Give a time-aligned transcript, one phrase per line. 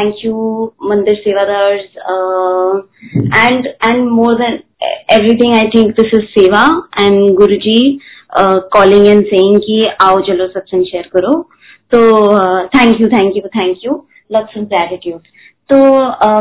[0.00, 1.80] Thank you mandir sevadars
[3.36, 4.58] and and more than
[5.12, 8.00] everything I think this is seva and Guru ji
[8.38, 11.42] calling and saying कि आओ चलो सत्संग share करो
[11.92, 12.02] तो
[12.66, 15.20] thank you thank you thank you loves and gratitude
[15.72, 15.76] तो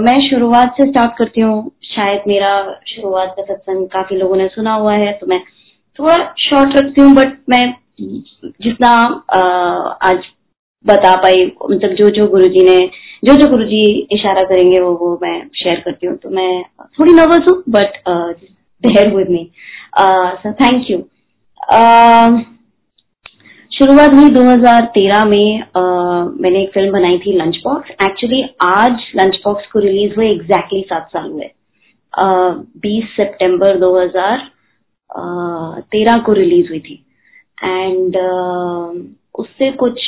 [0.02, 4.74] मैं शुरुआत से स्टार्ट करती हूँ। शायद मेरा शुरुआत का सत्संग काफ़ी लोगों ने सुना
[4.74, 5.40] हुआ है तो मैं
[6.00, 10.18] थोड़ा शॉर्ट रखती हूँ बट मैं जितना uh, आज
[10.86, 12.90] बता पाई। मतलब जो जो गुरुजी ने
[13.26, 16.66] जो जो गुरुजी इशारा करेंगे वो वो मैं शेयर करती हूँ। तो मैं
[17.00, 17.88] थोड़ी नर्वस हूँ but
[18.86, 19.52] bear with me
[20.00, 20.98] so thank you
[23.72, 29.42] शुरुआत हुई 2013 में uh, मैंने एक फ़िल्म बनाई थी लंच बॉक्स एक्चुअली आज लंच
[29.46, 31.52] बॉक्स को रिलीज़ हुए एग्जैक्टली सात साल हुए।
[32.78, 37.06] बीस uh, सितंबर 2013 को रिलीज़ हुई थी।
[37.64, 39.02] एंड uh,
[39.40, 40.02] उससे कुछ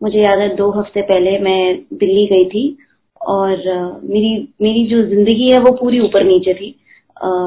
[0.00, 2.76] मुझे याद है, दो हफ़्ते पहले मैं दिल्ली गई थी
[3.20, 3.56] और
[4.04, 4.32] मेरी
[4.62, 6.68] मेरी जो ज़िंदगी है वो पूरी ऊपर नीचे थी।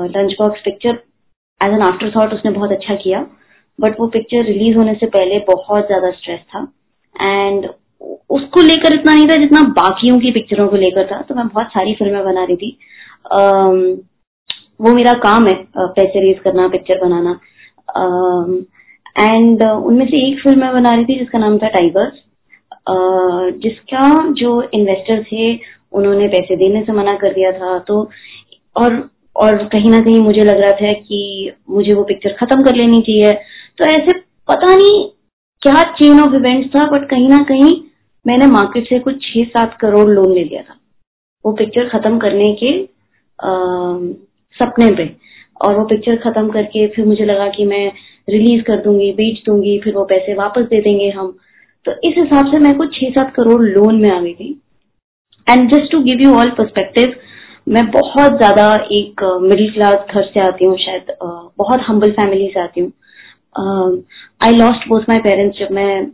[0.40, 1.00] Lunchbox picture
[1.62, 1.82] as an
[2.16, 3.26] afterthought उसने बहुत अच्छा किया
[3.80, 6.68] बट वो पिक्चर रिलीज़ होने से पहले बहुत ज़्यादा स्ट्रेस था।
[7.16, 7.68] एंड
[8.32, 11.68] उसको लेकर इतना नहीं था जितना बाकियों की पिक्चरों को लेकर था तो मैं बहुत
[11.68, 12.78] सारी फ़िल्में बना रही थी।
[14.82, 17.40] वो मेरा काम है पैसे रेज करना पिक्चर बनाना।
[19.20, 22.23] एंड उनमें से एक फ़िल्म मैं बना रही थी जिसका नाम था टाइगर्स
[22.88, 25.54] जिसका जो इन्वेस्टर थे
[25.94, 28.10] उन्होंने पैसे देने से मना कर दिया था। तो
[28.76, 32.76] और और कहीं ना कहीं मुझे लग रहा था कि मुझे वो पिक्चर खत्म कर
[32.76, 33.32] लेनी चाहिए।
[33.78, 34.18] तो ऐसे
[34.48, 35.04] पता नहीं
[35.62, 37.74] क्या चेन ऑफ़ इवेंट्स था बट कहीं ना कहीं
[38.26, 40.76] मैंने मार्केट से कुछ छह सात करोड़ लोन ले लिया था।
[41.46, 42.74] वो पिक्चर खत्म करने के
[43.40, 43.50] आ,
[44.56, 45.10] सपने पे।
[45.62, 47.86] और वो पिक्चर खत्म करके फिर मुझे लगा कि मैं
[48.30, 51.38] रिलीज़ कर दूँगी बेच दूँगी फिर वो पैसे वापस दे देंगे हम।
[51.86, 54.50] तो इस हिसाब से मैं कुछ छह सात करोड़ लोन में आ गई थी।
[55.48, 57.16] And just to give you all perspective
[57.70, 62.48] मैं बहुत ज़्यादा एक मिडिल क्लास घर से आती हूँ शायद uh, बहुत हम्बल फैमिली
[62.54, 62.92] से आती हूँ।
[64.44, 66.06] I lost both my parents जब मैं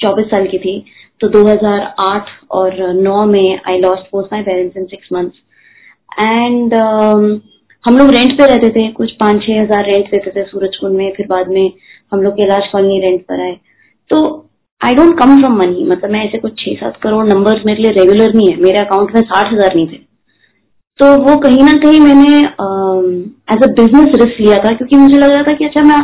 [0.00, 0.84] चौबीस साल की थी।
[1.20, 5.36] तो 2008 और 9 में I lost both my parents in six months
[6.20, 6.74] and
[7.84, 11.12] हम लोग रेंट पे रहते थे कुछ पाँच छह हज़ार रेंट देते थे सूरजकुंड में
[11.16, 11.72] फिर बाद में
[12.12, 13.56] हम लोग कैलाश कॉलोनी रेंट पर आए।
[14.10, 14.18] तो
[14.82, 17.92] I don't come from money मतलब मैं ऐसे कुछ छह सात करोड़ नंबर मेरे लिए
[17.92, 20.00] रेगुलर नहीं है। मेरे अकाउंट में साठ हज़ार नहीं थे।
[20.98, 22.38] तो वो कहीं ना कहीं मैंने
[23.54, 26.00] एज अ बिज़नेस रिस्क लिया था क्योंकि मुझे लग रहा था कि अच्छा मैं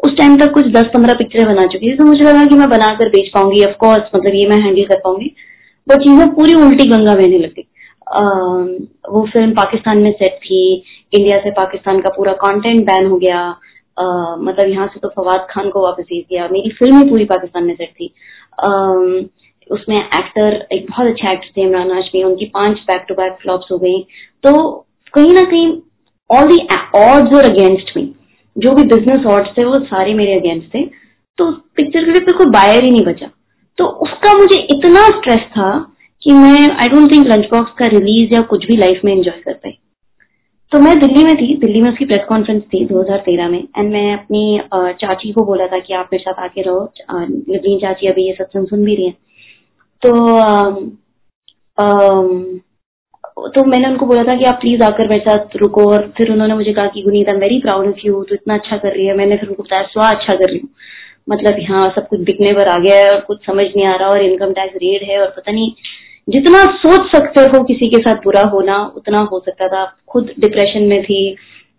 [0.00, 2.68] उस टाइम तक कुछ दस पंद्रह पिक्चरें बना चुकी थी। तो मुझे लगा कि मैं
[2.68, 5.34] बनाकर बेच पाऊँगी। ऑफकोर्स मतलब ये मैं हैंडल कर पाऊँगी।
[5.86, 7.66] वो चीज़ें पूरी उल्टी गंगा बहने लग गई।
[9.12, 10.62] वो फ़िल्म पाकिस्तान में सेट थी।
[11.12, 13.42] इंडिया से पाकिस्तान का पूरा कंटेंट बैन हो गया।
[14.40, 17.64] मतलब यहाँ से तो फवाद खान को वापस भेज दिया। मेरी फ़िल्म ही पूरी पाकिस्तान
[17.64, 18.12] में सेट थी
[18.64, 19.24] uh,
[19.70, 23.68] उसमें एक्टर एक बहुत अच्छे एक्टर थे इमरान हाशमी। उनकी पाँच बैक टू बैक फ्लॉप्स
[23.72, 24.00] हो गई।
[24.44, 24.52] तो
[25.14, 25.66] कहीं ना कहीं
[26.30, 26.56] all the
[26.96, 28.02] odds are against me
[28.56, 30.84] जो भी बिज़नेस ऑर्ड्स थे वो सारे मेरे अगेंस्ट थे।
[31.38, 33.30] तो पिक्चर के लिए फिर कोई बायर ही नहीं बचा।
[33.78, 35.70] तो उसका मुझे इतना स्ट्रेस था
[36.22, 39.40] कि मैं I don't think lunch box का रिलीज़ या कुछ भी लाइफ में एंजॉय
[39.44, 39.69] कर पाई
[40.72, 44.12] तो मैं दिल्ली में थी, दिल्ली में उसकी प्रेस कॉन्फ्रेंस थी 2013 में एंड मैं
[44.12, 44.60] अपनी
[45.00, 48.66] चाची को बोला था कि आप मेरे साथ आके रहो लिवलीन चाची अभी ये सत्संग
[48.66, 49.12] सुन भी रही है।
[50.02, 50.10] तो
[53.48, 56.54] तो मैंने उनको बोला था कि आप प्लीज़ आकर मेरे साथ रुको, और फिर उन्होंने
[56.54, 59.16] मुझे कहा कि Guneet I very proud of you तो इतना अच्छा कर रही है।
[59.16, 60.68] मैंने फिर उनको बताया, स्वा अच्छा कर रही हूँ।
[61.28, 64.08] मतलब यहाँ सब कुछ बिकने पर आ गया है और कुछ समझ नहीं आ रहा,
[64.08, 65.70] और इनकम टैक्स रेड है, और पता नहीं
[66.28, 70.82] जितना सोच सकते हो किसी के साथ बुरा होना उतना हो सकता था। खुद डिप्रेशन
[70.82, 71.30] में थी।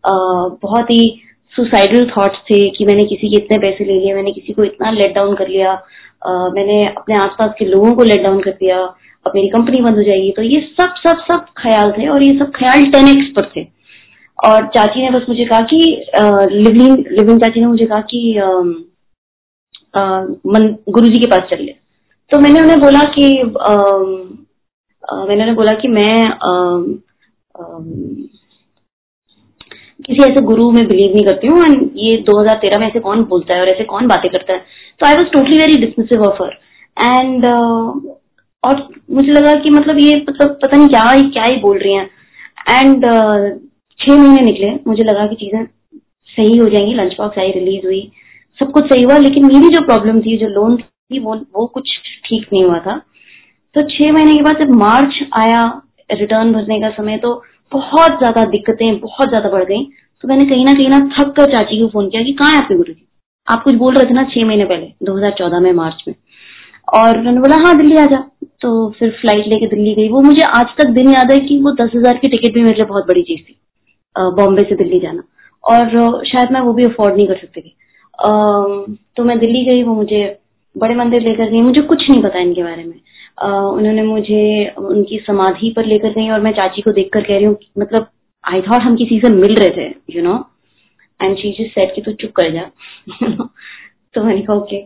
[0.06, 0.14] आ,
[0.62, 1.22] बहुत ही
[1.54, 4.92] सुसाइडल थॉट्स थे कि मैंने किसी के इतने पैसे ले लिए मैंने किसी को इतना
[4.92, 8.80] लेट डाउन कर लिया। आ, मैंने अपने आसपास के लोगों को लेट डाउन कर दिया।
[9.26, 12.38] अब मेरी कंपनी बंद हो जाएगी। तो ये सब सब सब ख्याल थे और ये
[12.40, 13.66] सब ख्याल टेन एक्स पर थे।
[14.40, 15.78] और चाची ने बस मुझे कहा कि
[16.52, 18.22] लिविंग लिविंग चाची ने मुझे कहा कि
[20.90, 21.76] गुरु जी के पास चल ले
[22.32, 23.26] तो मैंने उन्हें बोला कि
[23.62, 23.74] आ,
[25.04, 26.52] आ, मैंने उन्हें बोला कि मैं आ,
[27.56, 27.80] आ,
[30.06, 33.54] किसी ऐसे गुरु में बिलीव नहीं करती हूँ एंड ये 2013 में ऐसे कौन बोलता
[33.54, 34.60] है और ऐसे कौन बातें करता है।
[35.00, 37.46] तो I was totally very dismissive of her and
[38.64, 41.94] और मुझे लगा कि मतलब ये मतलब पता नहीं क्या ही क्या ही बोल रही
[41.94, 42.10] हैं।
[42.70, 43.06] एंड
[44.00, 45.66] छह महीने निकले मुझे लगा कि चीज़ें
[46.30, 48.02] सही हो जाएँगी लंच बॉक्स आई रिलीज़ हुई
[48.60, 50.76] सब कुछ सही हुआ लेकिन मेरी जो प्रॉब्लम थी जो लोन
[51.12, 51.90] थी, वो वो कुछ
[52.26, 52.98] ठीक नहीं हुआ था।
[53.76, 55.64] तो छह महीने के बाद जब मार्च आया
[56.10, 57.34] रिटर्न भरने का समय तो
[57.72, 59.84] बहुत ज़्यादा दिक्कतें, बहुत ज़्यादा बढ़ गई।
[60.24, 62.58] तो मैंने कहीं ना कहीं ना थक कर चाची को फ़ोन किया कि कहाँ है
[62.58, 63.08] आपके गुरु जी
[63.48, 66.16] आप कुछ बोल रहे थे ना छह महीने पहले 2014 में, मार्च में।
[66.88, 68.18] और मैंने बोला हाँ दिल्ली आ जा।
[68.62, 71.72] तो फिर फ़्लाइट लेके दिल्ली गई। वो मुझे आज तक दिन याद है कि वो
[71.76, 73.58] दस हज़ार की टिकट भी मेरे लिए बहुत बड़ी चीज़ थी
[74.36, 75.24] बॉम्बे से दिल्ली जाना।
[75.64, 77.76] और शायद मैं वो भी अफोर्ड नहीं कर सकती थी।
[79.18, 80.24] तो मैं दिल्ली गई, वो मुझे
[80.76, 83.00] बड़े मंदिर लेकर गई, मुझे कुछ नहीं पता इनके बारे में।
[83.44, 87.58] उन्होंने मुझे उनकी समाधि पर लेकर गई और मैं चाची को देखकर कह रही हूँ
[87.80, 88.08] मतलब
[88.44, 90.34] आई थॉट हम किसी से मिल रहे थे यू नो
[91.20, 92.62] एंड शी जी सेट की तू चुप कर जा।
[94.14, 94.82] तो मैंने कहा ओके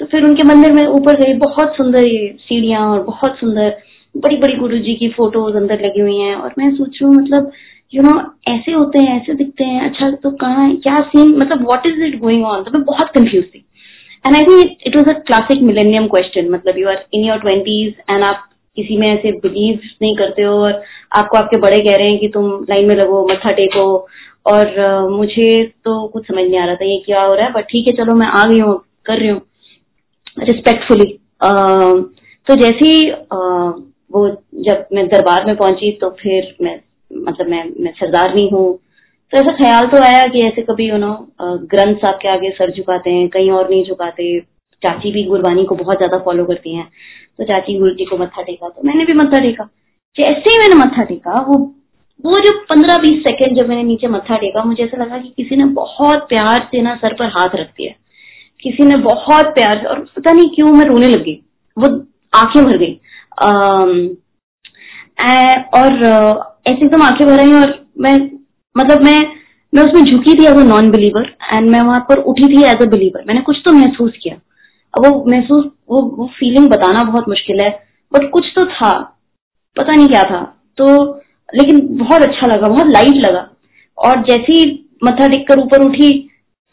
[0.00, 3.76] तो फिर उनके मंदिर में ऊपर गई बहुत सुंदर ये सीढ़ियाँ और बहुत सुंदर
[4.14, 7.14] बड़ी बड़ी गुरु जी की फ़ोटोज़ अंदर लगी हुई हैं और मैं सोच रही हूँ
[7.14, 7.50] मतलब
[7.92, 11.86] यू नो ऐसे होते हैं, ऐसे दिखते हैं अच्छा तो कहाँ क्या सीन मतलब what
[11.86, 13.64] is it going on तो मैं बहुत कंफ्यूज थी।
[14.26, 17.94] And I think it was a classic millennium question मतलब you are in your twenties
[18.10, 18.44] and आप
[18.76, 20.82] किसी में ऐसे बिलीव नहीं करते हो और
[21.16, 23.84] आपको आपके बड़े कह रहे हैं कि तुम लाइन में लगो मत्था टेको
[24.46, 27.52] और uh, मुझे तो कुछ समझ नहीं आ रहा था ये क्या हो रहा है
[27.52, 28.76] बट ठीक है चलो मैं आ गई हूँ
[29.06, 29.40] कर रही हूँ।
[30.38, 31.06] रिस्पेक्टफुली
[32.46, 33.72] तो जैसे ही uh,
[34.12, 34.28] वो
[34.68, 36.78] जब मैं दरबार में पहुँची तो फिर मैं
[37.10, 38.78] मतलब मैं मैं सरदार नहीं हूँ।
[39.32, 42.70] तो ऐसा ख्याल तो आया कि ऐसे कभी यू नो ग्रंथ साहब के आगे सर
[42.72, 44.38] झुकाते हैं, कहीं और नहीं झुकाते,
[44.82, 46.88] चाची भी गुरबानी को बहुत ज़्यादा फॉलो करती हैं
[47.38, 49.64] तो चाची गुरु जी को मत्था टेका तो मैंने भी मत्था टेका।
[50.16, 51.58] जैसे ही मैंने मत्था टेका, वो
[52.24, 55.56] वो जो पंद्रह बीस सेकंड जब मैंने नीचे मत्था टेका, मुझे ऐसा लगा कि किसी
[55.56, 57.92] ने बहुत प्यार से ना सर पर हाथ रख दिया।
[58.62, 61.34] किसी ने बहुत प्यार से, और पता नहीं क्यों मैं रोने लग गई,
[61.76, 61.88] वो
[62.32, 62.98] आँखें भर गई।
[65.74, 65.94] और
[66.66, 68.16] ऐसे एकदम आँखें भर आई और मैं
[68.78, 69.18] मतलब मैं
[69.72, 72.82] मैं उसमें झुकी थी as a non believer and मैं वहाँ पर उठी थी एज
[72.82, 74.34] अ बिलीवर मैंने कुछ तो महसूस किया।
[74.94, 77.70] अब वो महसूस, वो वो फीलिंग बताना बहुत मुश्किल है
[78.12, 78.92] बट कुछ तो था।
[79.76, 80.40] पता नहीं क्या था।
[80.78, 80.86] तो
[81.48, 83.48] लेकिन बहुत अच्छा लगा, बहुत लाइट लगा।
[83.98, 84.64] और जैसे ही
[85.04, 86.10] मत्था टेक कर ऊपर उठी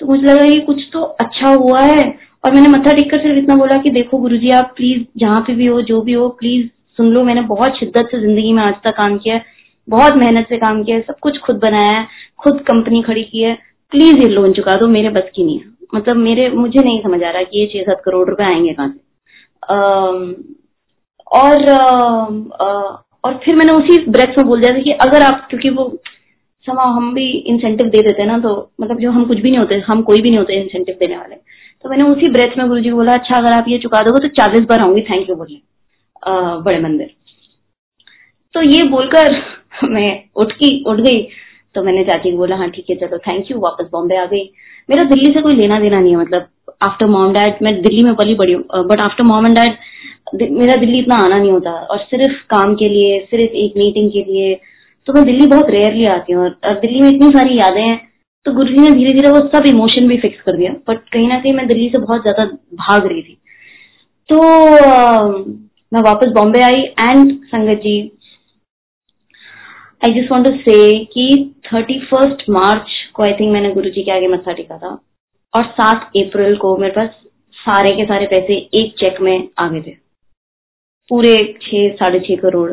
[0.01, 2.03] तो मुझे लगा ये कुछ तो अच्छा हुआ है।
[2.43, 5.53] और मैंने मत्था टेक कर सिर्फ़ इतना बोला कि देखो गुरुजी आप प्लीज़ जहाँ पे
[5.55, 6.67] भी हो, जो भी हो प्लीज़
[6.97, 9.54] सुन लो। मैंने बहुत शिद्दत से ज़िंदगी में आज तक काम किया है।
[9.87, 12.07] बहुत मेहनत से काम किया है सब कुछ खुद बनाया है
[12.39, 13.53] खुद कंपनी खड़ी की है।
[13.91, 17.21] प्लीज़ ये लोन चुका दो मेरे बस की नहीं है। मतलब मेरे मुझे नहीं समझ
[17.23, 18.99] आ रहा कि ये छह सात करोड़ रुपए आएँगे कहाँ से।
[21.35, 22.65] और आ,
[23.23, 25.87] और फिर मैंने उसी ब्रेथ में बोल दिया था कि अगर आप क्योंकि वो
[26.67, 29.59] समा हम भी इंसेंटिव दे देते हैं ना तो मतलब जो हम कुछ भी नहीं
[29.59, 32.79] होते हम कोई भी नहीं होते इंसेंटिव देने वाले। तो मैंने उसी ब्रेथ में गुरु
[32.81, 35.35] जी को बोला अच्छा अगर आप ये चुका दोगे तो चालीस बार आऊँगी थैंक यू
[35.35, 35.61] बोलिए
[36.61, 37.09] बड़े मंदिर।
[38.55, 39.33] तो ये बोलकर
[39.91, 41.21] मैं उठ की उठ गई।
[41.75, 44.43] तो मैंने चाची को बोला हाँ ठीक है, चलो थैंक यू वापस बॉम्बे आ गई।
[44.89, 46.47] मेरा दिल्ली से कोई लेना देना नहीं है मतलब
[46.83, 49.77] आफ्टर मॉम डैड मैं दिल्ली में पली बड़ी हूँ but after mom and dad
[50.51, 54.23] मेरा दिल्ली इतना आना नहीं होता, और सिर्फ़ काम के लिए, सिर्फ़ एक मीटिंग के
[54.23, 54.53] लिए
[55.07, 57.97] तो मैं दिल्ली बहुत रेयरली आती हूँ, और दिल्ली में इतनी सारी यादें हैं
[58.45, 61.39] तो गुरु ने धीरे धीरे वो सब इमोशन भी फिक्स कर दिया बट कहीं ना
[61.39, 62.45] कहीं मैं दिल्ली से बहुत ज़्यादा
[62.79, 63.37] भाग रही थी।
[64.29, 64.39] तो
[65.91, 67.95] मैं वापस बॉम्बे आई and sangat ji
[70.01, 74.03] I just want to say कि थर्टी फ़र्स्ट मार्च को आई थिंक मैंने गुरु जी
[74.03, 74.97] के आगे मत्था टेका था।
[75.53, 77.09] और सात अप्रैल को मेरे पास
[77.57, 79.95] सारे के सारे पैसे एक चेक में आ गए थे।
[81.11, 82.71] पूरे छह, साढ़े छह करोड़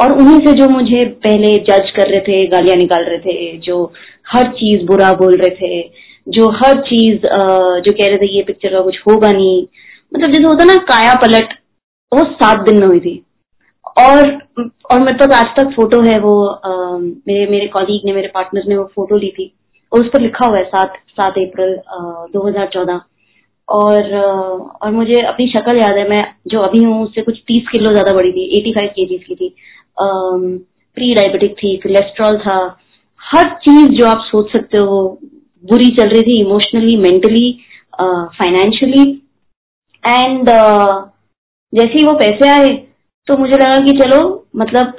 [0.00, 3.92] और उन्हीं से जो मुझे पहले जज कर रहे थे, गालियाँ निकाल रहे थे, जो
[4.28, 5.82] हर चीज़ बुरा बोल रहे थे,
[6.28, 9.60] जो हर चीज़ जो कह रहे थे ये पिक्चर का कुछ होगा नहीं।
[10.12, 11.52] मतलब जैसे होता ना, काया पलट,
[12.12, 13.23] वो सात दिन में हुई थी।
[13.96, 14.30] और
[14.90, 18.76] और पास आज तक फ़ोटो है वो आ, मेरे मेरे कॉलीग ने मेरे पार्टनर ने
[18.76, 19.52] वो फ़ोटो ली थी।
[19.92, 21.74] और उस पर लिखा हुआ है सात सात अप्रैल
[22.32, 23.00] दो हज़ार चौदह।
[23.68, 24.14] और
[24.82, 28.12] और मुझे अपनी शक्ल याद है मैं जो अभी हूँ उससे कुछ तीस किलो ज़्यादा
[28.12, 29.48] बड़ी थी एटी फाइव के की थी।
[29.98, 32.56] प्री डायबिटिक थी कोलेस्ट्रॉल था।
[33.20, 34.98] हर चीज़ जो आप सोच सकते हो
[35.64, 37.50] बुरी चल रही थी इमोशनली मेंटली
[38.00, 39.10] फाइनेंशियली
[40.04, 42.68] एंड जैसे ही वो पैसे आए
[43.28, 44.20] तो मुझे लगा कि चलो
[44.56, 44.92] मतलब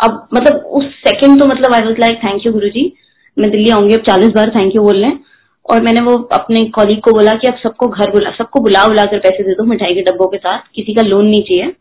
[0.00, 2.92] अब मतलब उस सेकंड तो मतलब I was like thank you Guruji.
[3.36, 5.24] मैं दिल्ली आऊँगी अब चालीस बार थैंक यू बोल रहे हैं।
[5.66, 9.04] और मैंने वो अपने कॉलीग को बोला कि अब सबको घर बुला सबको बुला बुला
[9.04, 11.74] कर पैसे दे दो मिठाई के डब्बों के साथ किसी का लोन नहीं चाहिए।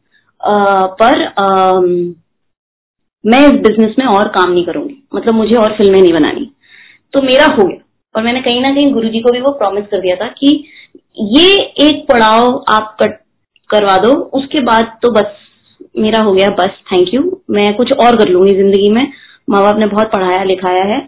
[1.02, 1.80] पर आ,
[3.24, 6.50] मैं इस बिज़नेस में और काम नहीं करूँगी। मतलब मुझे और फ़िल्में नहीं बनानी।
[7.14, 7.78] तो मेरा हो गया।
[8.16, 10.52] और मैंने कहीं ना कहीं गुरु जी को भी वो प्रॉमिस कर दिया था कि
[11.36, 11.48] ये
[11.88, 13.20] एक पड़ाव आप कट
[13.70, 15.42] करवा दो। उसके बाद तो बस
[16.00, 19.08] मेरा हो गया बस थैंक यू मैं कुछ और कर लूँगी ज़िंदगी में।
[19.50, 21.00] माँ बाप ने बहुत पढ़ाया लिखाया है।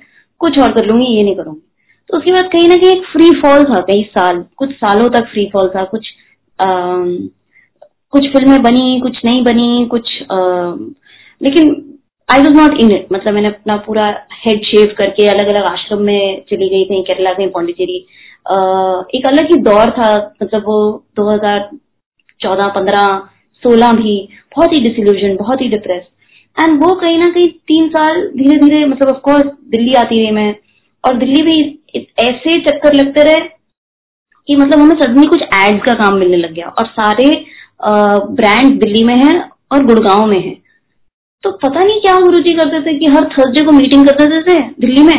[0.41, 1.61] कुछ और कर लूँगी ये नहीं करूँगी।
[2.09, 5.27] तो उसके बाद कहीं ना कहीं एक फ्री फॉल था कई साल कुछ सालों तक
[5.31, 6.13] फ्री फॉल था। कुछ
[6.59, 6.67] आ,
[8.11, 10.37] कुछ फ़िल्में बनी कुछ नहीं बनी कुछ आ,
[11.41, 11.75] लेकिन
[12.29, 14.05] I was not in it मतलब मैंने अपना पूरा
[14.45, 17.97] हेड शेव करके अलग अलग आश्रम में चली गई कहीं केरला कहीं पौंडीचेरी।
[19.15, 20.09] एक अलग ही दौर था।
[20.41, 20.77] मतलब वो
[21.15, 21.69] 2000
[22.41, 23.05] चौदह पंद्रह
[23.63, 24.17] सोलह भी,
[24.55, 26.03] बहुत ही डिसिल्यूजन बहुत ही डिप्रेस
[26.57, 30.55] एंड वो कहीं ना कहीं तीन साल धीरे धीरे मतलब ऑफकोर्स दिल्ली आती रही मैं।
[31.03, 33.39] और दिल्ली भी ऐसे चक्कर लगते रहे
[34.47, 37.27] कि मतलब हमें सडनली कुछ एड्स का काम मिलने लग गया। और सारे
[37.81, 39.33] ब्रांड दिल्ली में है
[39.71, 40.55] और गुड़गांव में है।
[41.43, 44.59] तो पता नहीं क्या गुरु जी करते थे कि हर थर्सडे को मीटिंग करते थे
[44.81, 45.15] दिल्ली में।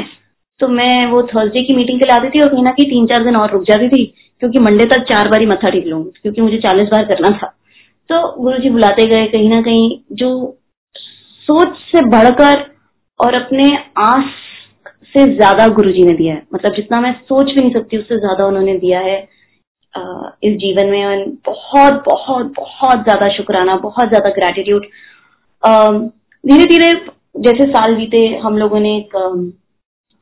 [0.60, 3.06] तो मैं वो थर्सडे की मीटिंग के लिए आती थी और कहीं ना कहीं तीन
[3.06, 4.04] चार दिन और रुक जाती थी,
[4.42, 7.54] क्योंकि मंडे तक चार बार ही मत्था टेक लूँगी, क्योंकि मुझे चालीस बार करना था।
[8.10, 10.58] तो गुरु जी बुलाते गए कहीं ना कहीं, जो
[11.48, 12.64] सोच से बढ़कर
[13.20, 14.30] और अपने आस
[15.12, 18.18] से ज़्यादा गुरु जी ने दिया है। मतलब जितना मैं सोच भी नहीं सकती, उससे
[18.18, 19.18] ज़्यादा उन्होंने दिया है
[20.44, 24.86] इस जीवन में। बहुत बहुत बहुत ज़्यादा शुक्राना, बहुत ज़्यादा ग्रेटिट्यूड
[26.44, 26.92] धीरे धीरे
[27.40, 29.16] जैसे साल बीते, हम लोगों ने एक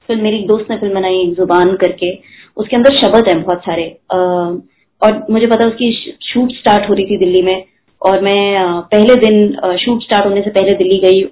[0.09, 2.11] फ़िल्म, मेरी एक दोस्त ने फ़िल्म बनाई, एक ज़ुबान करके।
[2.57, 3.89] उसके अंदर शब्द है बहुत सारे।
[5.03, 5.91] और मुझे पता उसकी
[6.25, 7.65] शूट स्टार्ट हो रही थी दिल्ली में।
[8.03, 11.23] और मैं पहले दिन शूट स्टार्ट होने से पहले दिल्ली गई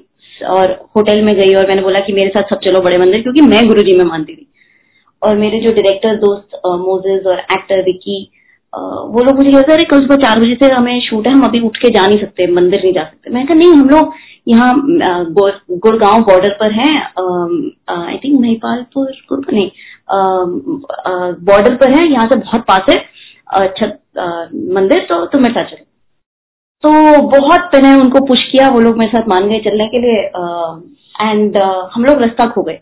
[0.51, 3.41] और होटल में गई और मैंने बोला कि मेरे साथ सब चलो बड़े मंदिर क्योंकि
[3.43, 4.47] मैं गुरु में मानती थी।
[5.23, 8.23] और मेरे जो डायरेक्टर दोस्त मोजेज और एक्टर विक्की
[8.73, 11.61] वो लोग मुझे कहते अरे, कल सुबह चार बजे से हमें शूट है, हम अभी
[11.61, 14.13] उठ के जा नहीं सकते, मंदिर नहीं जा सकते। मैं कहा, नहीं, हम लोग
[14.49, 14.73] यहाँ
[15.79, 16.91] गुड़गांव बॉर्डर पर है
[18.07, 19.71] आई थिंक महिपालपुर नहीं
[21.47, 23.99] बॉर्डर पर है, यहाँ से बहुत पास है छत
[24.75, 25.85] मंदिर तो तुम मेरे साथ चलो।
[26.85, 26.91] तो
[27.31, 30.19] बहुत मैंने उनको पुश किया वो लोग मेरे साथ मान गए चलने के लिए
[31.21, 31.57] एंड
[31.95, 32.79] हम लोग रास्ता खो गए।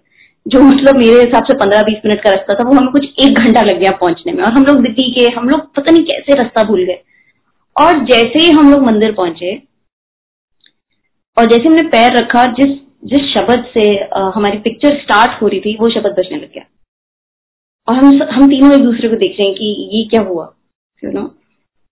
[0.47, 3.39] जो मतलब मेरे हिसाब से पंद्रह बीस मिनट का रास्ता था वो हमें कुछ एक
[3.39, 6.37] घंटा लग गया पहुँचने में। और हम लोग दिल्ली के हम लोग पता नहीं कैसे
[6.39, 7.03] रास्ता भूल गए।
[7.77, 9.55] और जैसे ही हम लोग मंदिर पहुँचे
[11.37, 12.73] और जैसे हमने पैर रखा जिस
[13.05, 16.65] जिस शब्द से आ, हमारी पिक्चर स्टार्ट हो रही थी वो शब्द बचने लग गया।
[17.89, 20.45] और हम हम तीनों एक दूसरे को देख रहे हैं कि ये क्या हुआ
[21.03, 21.23] यू नो?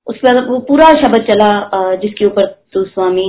[0.06, 1.50] उसके बाद वो पूरा शब्द चला
[1.96, 3.28] जिसके ऊपर तो स्वामी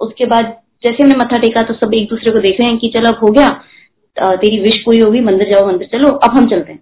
[0.00, 0.52] उसके बाद
[0.84, 3.18] जैसे हमने मत्था टेका तो सब एक दूसरे को देख रहे हैं कि चलो अब
[3.22, 3.48] हो गया
[4.16, 6.80] तेरी विश पूरी होगी, मंदिर जाओ, मंदिर चलो, अब हम चलते हैं।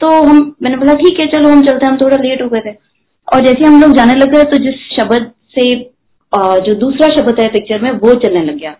[0.00, 2.60] तो हम, मैंने बोला, ठीक है, चलो, हम चलते हैं। हम थोड़ा लेट हो गए
[2.60, 2.74] थे।
[3.28, 5.64] और जैसे हम लोग जाने लग गए तो जिस शब्द से
[6.66, 8.72] जो दूसरा शब्द है पिक्चर में, वो चलने लग गया।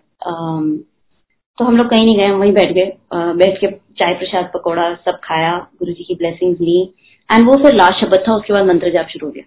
[1.57, 4.93] तो हम लोग कहीं नहीं गए, हम वहीं बैठ गए। बैठ के चाय प्रसाद, पकौड़ा
[4.95, 6.93] सब खाया गुरु जी की ब्लेसिंग ली।
[7.33, 9.43] एंड वो फिर लास्ट शब्द था उसके बाद मंत्र जाप शुरू हो गया।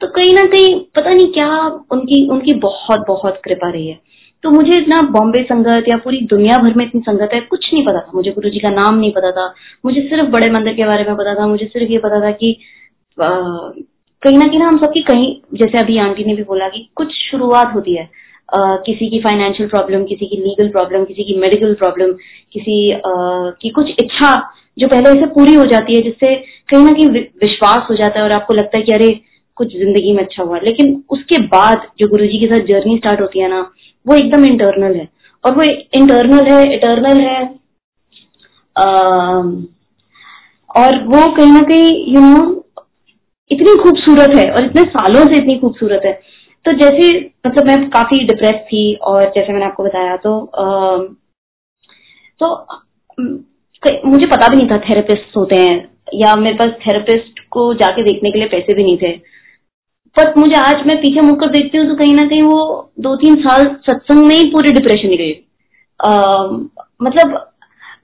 [0.00, 3.98] तो कहीं ना कहीं पता नहीं क्या उनकी उनकी बहुत बहुत कृपा रही है।
[4.42, 7.84] तो मुझे इतना बॉम्बे संगत या पूरी दुनिया भर में इतनी संगत है कुछ नहीं
[7.84, 10.84] पता था। मुझे गुरु जी का नाम नहीं पता था। मुझे सिर्फ़ बड़े मंदिर के
[10.84, 12.56] बारे में पता था। मुझे सिर्फ़ ये पता था कि
[14.22, 17.12] कहीं ना कहीं ना हम सबकी कहीं जैसे अभी आंटी ने भी बोला कि कुछ
[17.30, 18.04] शुरुआत होती है
[18.54, 22.12] आ, किसी की फाइनेंशियल प्रॉब्लम किसी की लीगल प्रॉब्लम किसी की मेडिकल प्रॉब्लम
[22.52, 23.00] किसी आ,
[23.62, 26.34] की कुछ इच्छा जो पहले से पूरी हो जाती है जिससे
[26.72, 29.10] कहीं ना कहीं विश्वास हो जाता है और आपको लगता है कि अरे
[29.56, 33.20] कुछ ज़िंदगी में अच्छा हुआ। लेकिन उसके बाद जो गुरु जी के साथ जर्नी स्टार्ट
[33.20, 33.60] होती है ना
[34.06, 35.08] वो एकदम इंटरनल है।
[35.44, 35.62] और वो
[35.94, 37.42] इंटरनल है इटर्नल है
[38.76, 38.84] आ,
[40.70, 42.64] और वो कहीं ना कहीं यू नो
[43.50, 46.12] इतनी खूबसूरत है और इतने सालों से इतनी खूबसूरत है।
[46.64, 47.08] तो जैसे
[47.46, 50.98] मतलब मैं काफ़ी डिप्रेस थी और जैसे मैंने आपको बताया तो आ,
[52.40, 52.46] तो
[54.06, 58.30] मुझे पता भी नहीं था थेरेपिस्ट होते हैं। या मेरे पास थेरेपिस्ट को जाके देखने
[58.30, 59.12] के लिए पैसे भी नहीं थे।
[60.16, 63.36] पर मुझे आज मैं पीछे मुड़कर देखती हूँ तो कहीं ना कहीं वो दो तीन
[63.42, 65.32] साल सत्संग में ही पूरे डिप्रेशन ही गई।
[67.02, 67.38] मतलब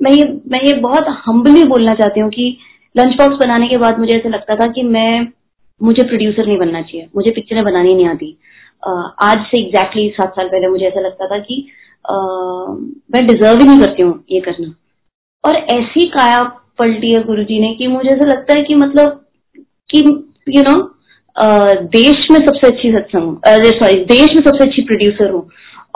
[0.02, 2.57] मैं ये मैं ये बहुत हम्बली बोलना चाहती हूँ कि
[2.95, 5.26] लंच बॉक्स बनाने के बाद मुझे ऐसा लगता था कि मैं
[5.81, 8.37] मुझे प्रोड्यूसर नहीं बनना चाहिए मुझे पिक्चरें बनानी नहीं आती।
[8.83, 11.67] uh, आज से एग्जैक्टली exactly सात साल पहले मुझे ऐसा लगता था कि
[12.05, 12.14] आ,
[13.12, 14.73] मैं डिजर्व ही नहीं करती हूँ ये करना।
[15.45, 16.40] और ऐसी काया
[16.78, 19.25] पलटी है गुरु जी ने कि मुझे ऐसा लगता है कि मतलब
[19.90, 20.00] कि
[20.56, 20.76] यू नो
[21.92, 23.37] देश में सबसे अच्छी सत्संग
[23.80, 25.49] सॉरी देश में सबसे अच्छी प्रोड्यूसर हूँ।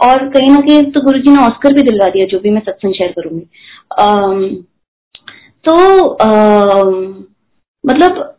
[0.02, 2.60] और कहीं ना कहीं तो गुरु जी ने ऑस्कर भी दिलवा दिया जो भी मैं
[2.60, 3.44] सत्संग शेयर करूँगी।
[5.64, 5.74] तो
[6.08, 6.28] आ,
[7.84, 8.36] मतलब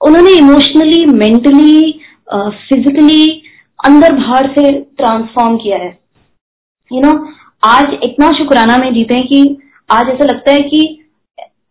[0.00, 1.92] उन्होंने इमोशनली मेंटली
[2.32, 3.24] फिजिकली
[3.78, 5.88] अंदर बाहर से ट्रांसफॉर्म किया है।
[6.90, 7.32] यू you नो know,
[7.64, 9.56] आज इतना शुक्राना में जीते हैं कि
[9.90, 10.80] आज ऐसा लगता है कि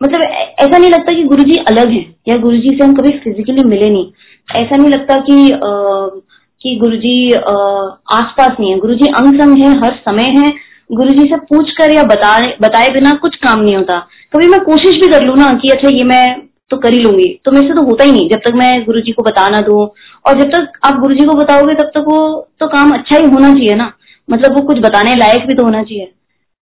[0.01, 0.21] मतलब
[0.59, 4.05] ऐसा नहीं लगता कि गुरुजी अलग हैं या गुरुजी से हम कभी फिजिकली मिले नहीं।
[4.47, 6.19] ऐसा नहीं लगता कि आ,
[6.62, 10.50] कि गुरुजी आसपास नहीं है। गुरुजी अंग संग है हर समय है।
[10.89, 14.00] गुरुजी से पूछ कर या बताए बताए बिना कुछ काम नहीं होता।
[14.33, 16.25] कभी मैं कोशिश भी कर लू ना कि अच्छा ये मैं
[16.71, 19.01] तो कर ही लूँगी। तो मेरे से तो होता ही नहीं। जब तक मैं गुरु
[19.01, 19.79] जी को बता ना दू
[20.25, 22.19] और जब तक आप गुरु जी को बताओगे तब तक वो
[22.59, 23.91] तो काम अच्छा ही होना चाहिए ना।
[24.27, 26.05] मतलब वो कुछ बताने लायक भी तो होना चाहिए।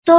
[0.07, 0.17] तो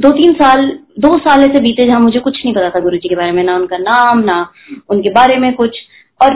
[0.00, 0.66] दो तीन साल
[0.98, 3.42] दो साल ऐसे बीते जहाँ मुझे कुछ नहीं पता था गुरु जी के बारे में
[3.44, 4.38] ना उनका नाम ना
[4.90, 5.76] उनके बारे में कुछ।
[6.20, 6.34] और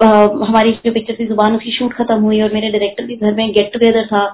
[0.00, 0.08] आ,
[0.46, 3.50] हमारी जो पिक्चर थी ज़ुबान उसकी शूट खत्म हुई और मेरे डायरेक्टर के घर में
[3.52, 4.24] गेट टुगेदर था।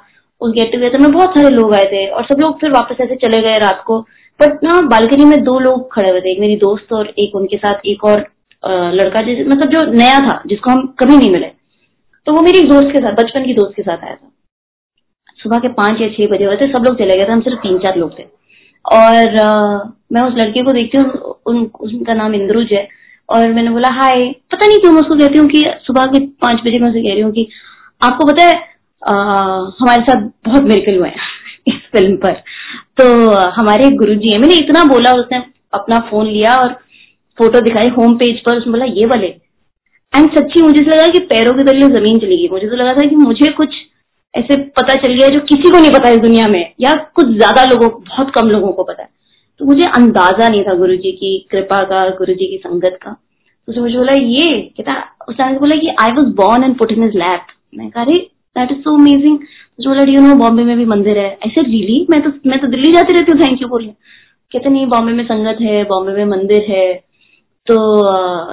[0.41, 3.17] उस गेट टुगेदर में बहुत सारे लोग आए थे और सब लोग फिर वापस ऐसे
[3.23, 3.99] चले गए रात को।
[4.41, 7.57] बट ना बालकनी में दो लोग खड़े हुए थे एक मेरी दोस्त और एक उनके
[7.57, 8.27] साथ एक और
[8.95, 11.47] लड़का जिस मतलब जो नया था जिसको हम कभी नहीं मिले।
[12.27, 14.31] तो वो मेरी दोस्त के साथ बचपन की दोस्त के साथ आया था।
[15.43, 17.59] सुबह के पाँच या छह बजे हुए थे सब लोग चले गए थे हम सिर्फ़
[17.61, 18.23] तीन चार लोग थे।
[18.85, 19.79] और आ,
[20.13, 22.87] मैं उस लड़के को देखती हूँ उन, उनका नाम इंद्रुज है
[23.29, 26.61] और मैंने बोला हाय। पता नहीं क्यों मैं उसको कहती हूँ कि सुबह के पाँच
[26.67, 27.49] बजे मैं उसे कह रही हूँ कि
[28.01, 28.53] आपको पता है
[29.03, 29.13] आ,
[29.81, 31.33] हमारे साथ बहुत मेरिकल हुए हैं
[31.69, 32.33] इस फ़िल्म पर।
[33.01, 33.05] तो
[33.51, 35.39] हमारे गुरु जी है। मैंने इतना बोला उसने
[35.75, 36.73] अपना फ़ोन लिया और
[37.39, 39.27] फ़ोटो दिखाई होम पेज पर उसने बोला ये वाले।
[40.13, 43.07] एंड सच्ची मुझे लगा कि पैरों के तले ज़मीन चली गई। मुझे तो लगा था
[43.09, 43.75] कि मुझे कुछ
[44.35, 47.65] ऐसे पता चल गया जो किसी को नहीं पता इस दुनिया में या कुछ ज़्यादा
[47.65, 49.09] लोगों बहुत कम लोगों को पता है।
[49.61, 53.11] तो मुझे अंदाज़ा नहीं था गुरु जी की कृपा का गुरु जी की संगत का।
[53.13, 54.95] तो उसने मुझे बोला ये कहता
[55.29, 57.47] उसने बोला कि I was born and put in his lap
[57.79, 61.31] मैं कहा दैट इज़ सो अमेजिंग तो बोला यू नो बॉम्बे में भी मंदिर है?
[61.47, 63.95] ऐसे रियली मैं तो मैं तो दिल्ली जाती रहती हूँ थैंक यू बोलिए.
[64.53, 66.93] कहते नहीं बॉम्बे में संगत है बॉम्बे में मंदिर है।
[67.67, 67.75] तो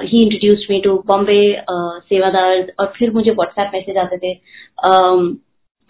[0.02, 4.34] he introduce me to Bombay sevadar और फिर मुझे व्हाट्सएप मैसेज आते थे।
[4.88, 5.36] Uh,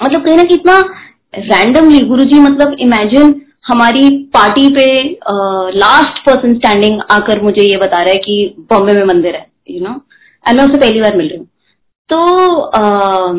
[0.03, 0.77] मतलब कहीं ना कि इतना
[1.35, 3.33] रैंडमली गुरु जी मतलब इमेजिन
[3.67, 4.85] हमारी पार्टी पे
[5.77, 9.83] लास्ट पर्सन स्टैंडिंग आकर मुझे ये बता रहा है कि बॉम्बे में मंदिर है यू
[9.83, 9.93] नो
[10.45, 11.47] एंड मैं उससे पहली बार मिल रही हूँ।
[12.09, 12.17] तो
[12.61, 13.33] आ,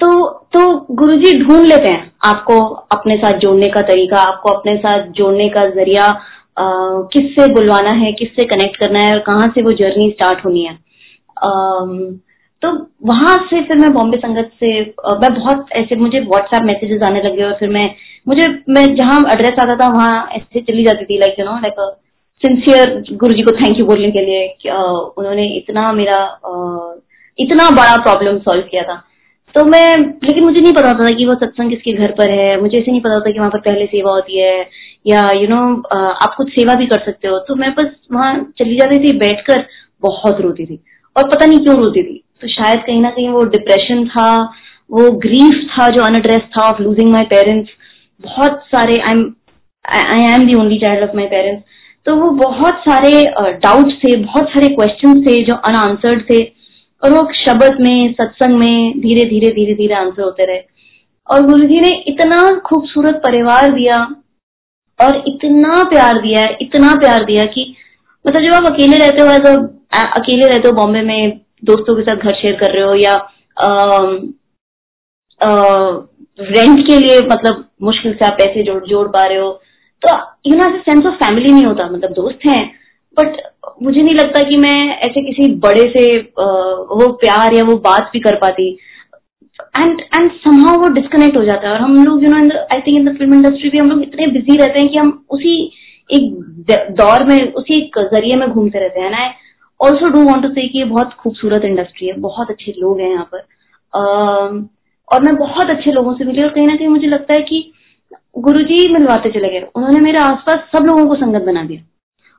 [0.00, 0.08] तो
[0.52, 0.60] तो
[0.94, 2.58] गुरुजी ढूंढ लेते हैं आपको
[2.92, 6.06] अपने साथ जोड़ने का तरीका आपको अपने साथ जोड़ने का ज़रिया
[7.12, 10.72] किससे बुलवाना है किससे कनेक्ट करना है और कहाँ से वो जर्नी स्टार्ट होनी है।
[10.72, 11.50] आ,
[12.62, 12.70] तो
[13.06, 14.68] वहाँ से फिर मैं बॉम्बे संगत से
[15.20, 17.94] मैं बहुत ऐसे मुझे व्हाट्सएप मैसेजेस आने लगे और फिर मैं
[18.28, 21.80] मुझे मैं जहाँ एड्रेस आता था वहाँ ऐसे चली जाती थी like you know like
[22.42, 24.70] sincere Guru ji को थैंक यू बोलने के लिए
[25.18, 26.20] उन्होंने इतना मेरा
[27.38, 29.02] इतना बड़ा प्रॉब्लम सॉल्व किया था।
[29.54, 32.60] तो मैं लेकिन मुझे नहीं पता होता था कि वो सत्संग किसके घर पर है।
[32.60, 34.68] मुझे ऐसे नहीं पता होता कि वहाँ पर पहले सेवा होती है
[35.06, 37.90] या यू you नो know, आप खुद सेवा भी कर सकते हो। तो मैं बस
[38.12, 39.64] वहाँ चली जाती थी बैठकर
[40.02, 40.82] बहुत रोती थी।
[41.16, 44.30] और पता नहीं क्यों रोती थी। तो शायद कहीं ना कहीं वो डिप्रेशन था,
[44.90, 47.70] वो ग्रीफ था जो अनएड्रेस था ऑफ़ लूजिंग माई पेरेंट्स
[48.24, 49.22] बहुत सारे I am
[49.84, 51.62] I am the only child of my parents
[52.06, 53.10] तो वो बहुत सारे
[53.56, 56.38] डाउट थे, बहुत सारे क्वेश्चन थे जो अनआंसर्ड थे
[57.02, 60.60] और वो शब्द में, सत्संग में धीरे धीरे धीरे धीरे आंसर होते रहे।
[61.26, 64.00] और गुरु जी ने इतना खूबसूरत परिवार दिया
[64.98, 67.74] और इतना प्यार दिया, इतना प्यार दिया कि
[68.24, 69.54] मतलब जब आप अकेले रहते हो तो
[70.12, 73.14] अकेले रहते हो बॉम्बे में दोस्तों के साथ घर शेयर कर रहे हो या
[76.50, 79.50] रेंट के लिए मतलब मुश्किल से आप पैसे जोड़ जोड़ पा रहे हो।
[80.02, 80.14] तो
[80.46, 82.62] you know sense of family नहीं होता मतलब दोस्त हैं।
[83.16, 83.36] बट
[83.82, 88.10] मुझे नहीं लगता कि मैं ऐसे किसी बड़े से आ, वो प्यार या वो बात
[88.12, 88.70] भी कर पाती।
[89.78, 92.96] एंड एंड समहाउ वो डिस्कनेक्ट हो जाता है। और हम लोग you know I think
[92.96, 95.54] in the film industry भी हम लोग इतने बिज़ी रहते हैं कि हम उसी
[96.10, 96.24] एक
[96.96, 99.26] दौर में उसी एक ज़रिए में घूमते रहते हैं। ना
[99.82, 103.10] also do want to say कि ये बहुत खूबसूरत इंडस्ट्री है बहुत अच्छे लोग हैं
[103.10, 104.66] यहाँ पर। uh,
[105.08, 107.72] और मैं बहुत अच्छे लोगों से मिली और कहीं ना कहीं मुझे लगता है कि
[108.38, 111.82] गुरुजी मिलवाते चले गए। उन्होंने मेरे आसपास सब लोगों को संगत बना दिया।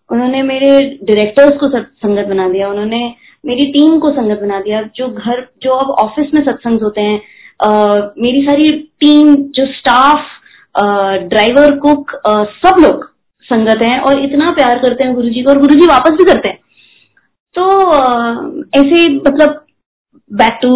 [0.09, 3.01] उन्होंने मेरे डायरेक्टर्स को संगत बना दिया। उन्होंने
[3.45, 7.21] मेरी टीम को संगत बना दिया। जो घर जो अब ऑफ़िस में सत्संग होते हैं
[7.67, 8.69] uh, मेरी सारी
[9.01, 10.25] टीम जो स्टाफ
[11.29, 12.11] ड्राइवर कुक
[12.57, 13.03] सब लोग
[13.43, 16.57] संगत हैं और इतना प्यार करते हैं गुरुजी को और गुरुजी वापस भी करते हैं।
[17.55, 17.65] तो
[18.79, 19.59] ऐसे मतलब
[20.31, 20.69] back to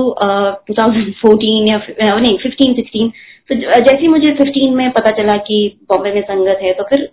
[0.67, 1.77] two thousand fourteen या
[2.19, 3.09] नहीं फिफ्टीन सिक्सटीन
[3.49, 5.57] तो जैसे मुझे फिफ्टीन में पता चला कि
[5.89, 7.09] बॉम्बे में संगत है तो फिर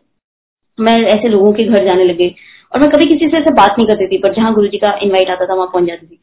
[0.78, 2.34] मैं ऐसे लोगों के घर जाने लगे
[2.72, 4.92] और मैं कभी किसी से ऐसे बात नहीं करती थी, पर जहाँ गुरु जी का
[5.02, 6.18] इन्वाइट आता था, वहाँ पहुँच जाती थी।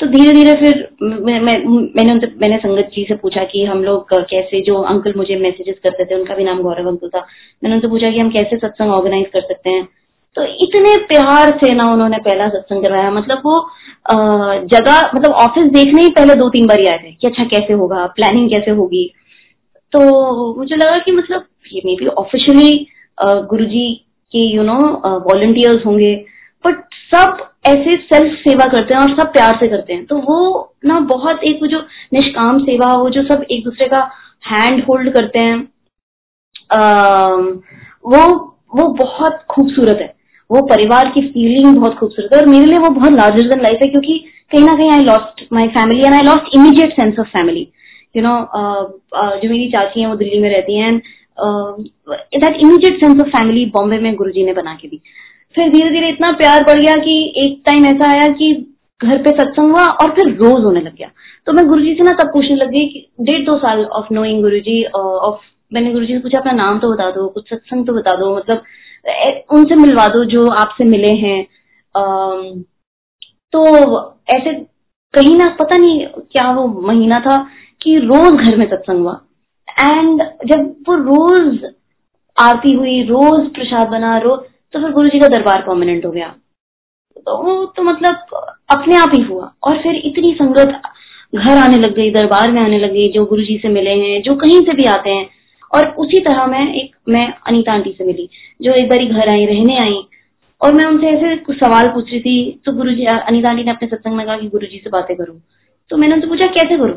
[0.00, 4.60] तो धीरे धीरे फिर मैंने उनसे, मैंने संगत जी से पूछा कि हम लोग कैसे,
[4.62, 7.26] जो अंकल मुझे मैसेजेस करते थे, उनका भी नाम गौरव अंकुल था।
[7.64, 9.88] मैंने उनसे पूछा कि हम कैसे सत्संग ऑर्गेनाइज कर सकते हैं?
[10.38, 13.54] तो इतने प्यार से ना उन्होंने पहला सत्संग करवाया। मतलब वो
[14.66, 18.06] जगह मतलब ऑफ़िस देखने ही पहले दो तीन बार आए थे कि अच्छा कैसे होगा
[18.16, 19.04] प्लानिंग कैसे होगी।
[19.92, 20.00] तो
[20.58, 22.86] मुझे लगा कि मतलब ये मे बी ऑफिशियली
[23.50, 23.88] गुरु जी
[24.32, 24.78] के यू नो
[25.26, 26.14] वॉलंटियर्स होंगे।
[26.64, 30.74] बट सब ऐसे सेल्फ सेवा करते हैं और सब प्यार से करते हैं। तो वो
[30.84, 31.80] ना बहुत एक जो
[32.14, 34.08] निष्काम सेवा वो जो सब एक दूसरे का
[34.42, 35.56] हैंड होल्ड करते हैं
[36.72, 36.80] आ,
[38.06, 38.22] वो
[38.74, 40.16] वो बहुत खूबसूरत है।
[40.50, 43.78] वो परिवार की फीलिंग बहुत खूबसूरत है और मेरे लिए वो बहुत लार्जर देन लाइफ
[43.82, 44.18] है क्योंकि
[44.52, 47.66] कहीं ना कहीं I lost my family and I lost immediate sense of family
[48.16, 48.34] you know
[49.14, 50.96] जो मेरी चाची हैं वो दिल्ली में रहती हैं
[51.38, 55.00] that immediate sense of family Bombay में गुरुजी ने बना के दी।
[55.54, 57.12] फिर धीरे धीरे इतना प्यार बढ़ गया कि
[57.44, 58.52] एक टाइम ऐसा आया कि
[59.00, 61.10] घर पे सत्संग हुआ और फिर रोज होने लग गया।
[61.46, 64.12] तो मैं गुरु जी से ना तब पूछने लग गई कि डेढ़ दो साल of
[64.14, 65.40] knowing Guru ji of
[65.72, 68.36] मैंने गुरु जी से पूछा, अपना नाम तो बता दो, कुछ सत्संग तो बता दो
[68.36, 68.62] मतलब
[69.04, 71.42] उनसे मिलवा दो जो आपसे मिले हैं।
[73.52, 73.62] तो
[74.30, 74.52] ऐसे
[75.14, 77.36] कहीं ना पता नहीं क्या वो महीना था
[77.82, 79.20] कि रोज घर में सत्संग हुआ।
[79.68, 81.64] एंड जब वो रोज
[82.36, 84.40] आरती हुई, रोज प्रसाद बना रोज
[84.74, 86.28] तो फिर गुरु जी का दरबार परमानेंट हो गया।
[87.16, 88.14] तो वो तो मतलब
[88.70, 90.80] अपने आप ही हुआ। और फिर इतनी संगत
[91.34, 94.20] घर आने लग गई, दरबार में आने लग गई, जो गुरु जी से मिले हैं,
[94.22, 95.26] जो कहीं से भी आते हैं
[95.70, 98.28] और उसी तरह मैं एक, मैं अनीता आंटी से मिली,
[98.62, 100.00] जो एक बारी घर आई, रहने आई।
[100.60, 103.70] और मैं उनसे ऐसे कुछ सवाल पूछ रही थी तो गुरु जी अनिता आंटी ने
[103.70, 105.38] अपने सत्संग में कहा कि गुरु जी से बातें करो।
[105.90, 106.92] तो मैंने उनसे पूछा, कैसे करो?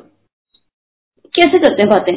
[1.34, 2.16] कैसे करते हैं बातें?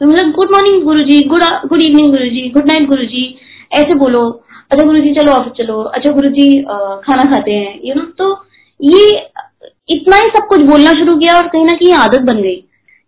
[0.00, 3.24] तो मतलब गुड मॉर्निंग गुरु जी गुड गुड इवनिंग गुरु जी गुड नाइट गुरु जी
[3.72, 4.22] ऐसे बोलो।
[4.70, 6.46] अच्छा गुरु जी चलो ऑफ़िस चलो। अच्छा गुरु जी
[7.04, 8.26] खाना खाते हैं यू नो तो
[8.80, 9.04] ये
[9.88, 12.56] इतना ही सब कुछ बोलना शुरू किया और कहीं ना कहीं आदत बन गई।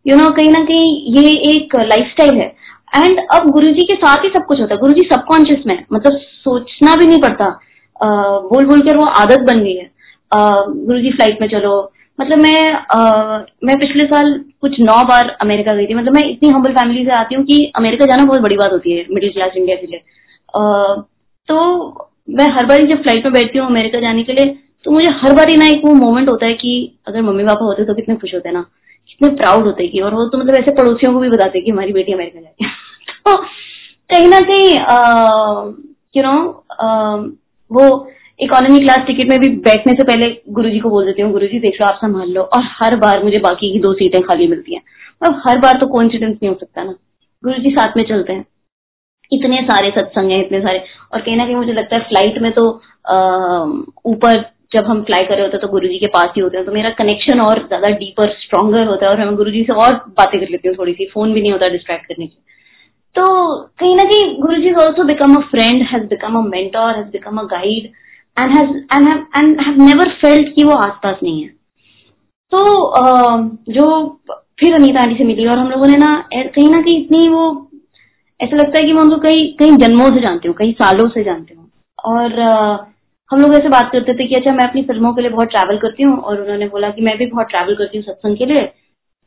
[0.06, 2.46] यू नो कहीं ना कहीं ये एक लाइफस्टाइल है।
[2.96, 6.18] एंड अब गुरु के साथ ही सब कुछ होता है। गुरु जी सबकॉन्शियस में मतलब
[6.44, 7.48] सोचना भी नहीं पड़ता।
[8.44, 9.90] बोल बोल कर वो आदत बन गई है।
[10.32, 11.72] गुरु जी फ़्लाइट में चलो।
[12.18, 12.98] मतलब मैं आ,
[13.64, 17.12] मैं पिछले साल कुछ नौ बार अमेरिका गई थी। मतलब मैं इतनी हम्बल फैमिली से
[17.14, 19.98] आती हूँ कि अमेरिका जाना बहुत बड़ी बात होती है। मिडिल क्लास इंडिया के लिए।
[21.48, 21.58] तो
[22.30, 25.32] मैं हर बार जब फ़्लाइट में बैठती हूँ अमेरिका जाने के लिए तो मुझे हर
[25.34, 26.72] बार ही ना एक वो मोमेंट होता है कि
[27.08, 28.64] अगर मम्मी पापा होते तो कितने खुश होते ना।
[29.20, 31.92] कितने प्राउड होते कि, और वो तो मतलब ऐसे पड़ोसियों को भी बताते कि हमारी
[31.92, 32.68] बेटी अमेरिका जाए
[33.26, 33.36] तो
[34.10, 34.70] कहीं ना कहीं
[36.16, 36.34] यू नो
[37.70, 38.08] वो
[38.40, 41.80] इकोनॉमी क्लास टिकट में भी बैठने से पहले गुरुजी को बोल देती हूँ, गुरुजी देख
[41.80, 44.82] लो, आप संभाल लो, और हर बार मुझे बाकी की दो सीटें खाली मिलती हैं।
[45.22, 46.94] मतलब हर बार तो कोइंसिडेंस नहीं हो सकता ना।
[47.44, 48.44] गुरु साथ में चलते हैं।
[49.32, 50.82] इतने सारे सत्संग हैं, इतने सारे,
[51.14, 52.64] और कहीं ना कहीं मुझे लगता है फ़्लाइट में तो
[54.06, 54.38] ऊपर
[54.72, 56.64] जब हम फ्लाई कर रहे होते हैं तो गुरु जी के पास ही होते हैं
[56.66, 60.38] तो मेरा कनेक्शन और ज़्यादा डीपर स्ट्रॉगर होता है और मैं गुरुजी से और बातें
[60.40, 62.36] कर लेती हूँ थोड़ी सी फ़ोन भी नहीं होता डिस्ट्रैक्ट करने की।
[63.16, 63.24] तो
[63.78, 67.38] कहीं ना कहीं Guru ji also become a friend has become a mentor has become
[67.38, 67.86] a guide
[68.36, 68.76] and has
[69.36, 71.48] and have never felt कि वो आसपास नहीं है।
[72.52, 72.60] तो
[73.72, 73.86] जो
[74.60, 77.70] फिर अनीता आंटी से मिली और हम लोगों ने ना कहीं ना कहीं इतनी वो,
[78.40, 81.24] ऐसा लगता है कि मैं उनको कई कई जन्मों से जानती हूँ कई सालों से
[81.24, 81.70] जानती हूँ।
[82.06, 82.30] और
[83.30, 85.78] हम लोग ऐसे बात करते थे कि अच्छा मैं अपनी फ़िल्मों के लिए बहुत ट्रैवल
[85.78, 88.64] करती हूँ और उन्होंने बोला कि मैं भी बहुत ट्रैवल करती हूँ सत्संग के लिए।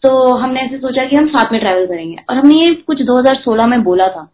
[0.04, 3.68] तो हमने ऐसे सोचा कि हम साथ में ट्रैवल करेंगे। और हमने ये कुछ 2016
[3.68, 4.28] में बोला था।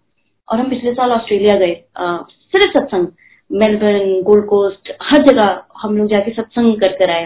[0.48, 3.08] और हम पिछले साल ऑस्ट्रेलिया गए। सिर्फ़ सत्संग।
[3.52, 7.26] मेलबर्न, गोल्ड कोस्ट, हर जगह हम लोग जाके सत्संग कर कर आए।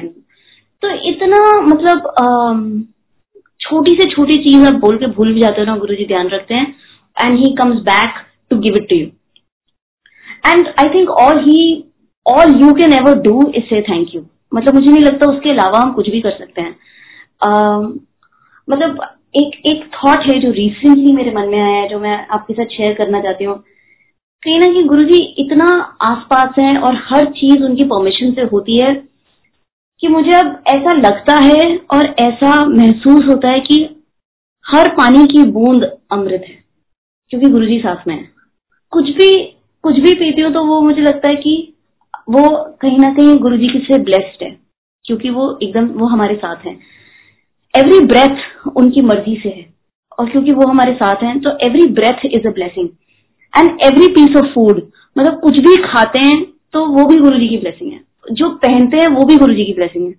[0.84, 2.88] तो इतना मतलब
[3.60, 6.30] छोटी से छोटी चीज़ आप बोल के भूल भी जाते हो ना गुरु जी ध्यान
[6.30, 6.76] रखते हैं।
[7.18, 9.06] And he comes back to give it to you
[10.48, 11.62] and I think all he
[12.26, 15.80] all you can ever do is say thank you मतलब मुझे नहीं लगता उसके अलावा
[15.80, 16.76] हम कुछ भी कर सकते हैं।
[17.42, 18.00] uh,
[18.70, 22.54] मतलब एक एक थॉट है जो रिसेंटली मेरे मन में आया है जो मैं आपके
[22.54, 23.56] साथ शेयर करना चाहती हूँ।
[24.44, 25.66] कहीं ना कहीं गुरु जी इतना
[26.02, 28.94] आसपास है और हर चीज़ उनकी परमिशन से होती है
[30.00, 33.78] कि मुझे अब ऐसा लगता है और ऐसा महसूस होता है कि
[34.66, 36.64] हर पानी की बूंद अमृत है
[37.32, 38.30] क्योंकि गुरु जी साथ में है।
[38.92, 39.36] कुछ भी
[39.84, 41.71] कुछ भी पीती हूँ तो वो मुझे लगता है कि
[42.28, 42.48] वो
[42.82, 44.56] कहीं ना कहीं गुरु जी से ब्लेस्ड है
[45.06, 46.80] क्योंकि वो एकदम वो हमारे साथ हैं।
[47.74, 49.66] एवरी ब्रेथ उनकी मर्ज़ी से है
[50.20, 52.90] और क्योंकि वो हमारे साथ हैं तो every breath is a blessing
[53.54, 54.82] and every piece of food
[55.16, 56.42] मतलब कुछ भी खाते हैं
[56.74, 58.00] तो वो भी गुरु जी की ब्लेसिंग है।
[58.32, 60.14] जो पहनते हैं वो भी गुरु जी की ब्लेसिंग है।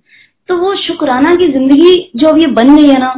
[0.49, 3.15] तो वो शुक्राना की ज़िंदगी जो अब ये बन गई है ना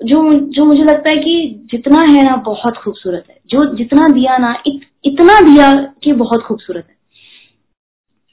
[0.00, 4.36] जो जो मुझे लगता है कि जितना है ना बहुत खूबसूरत है। जो जितना दिया
[4.38, 6.96] ना इत, इतना दिया कि बहुत खूबसूरत है।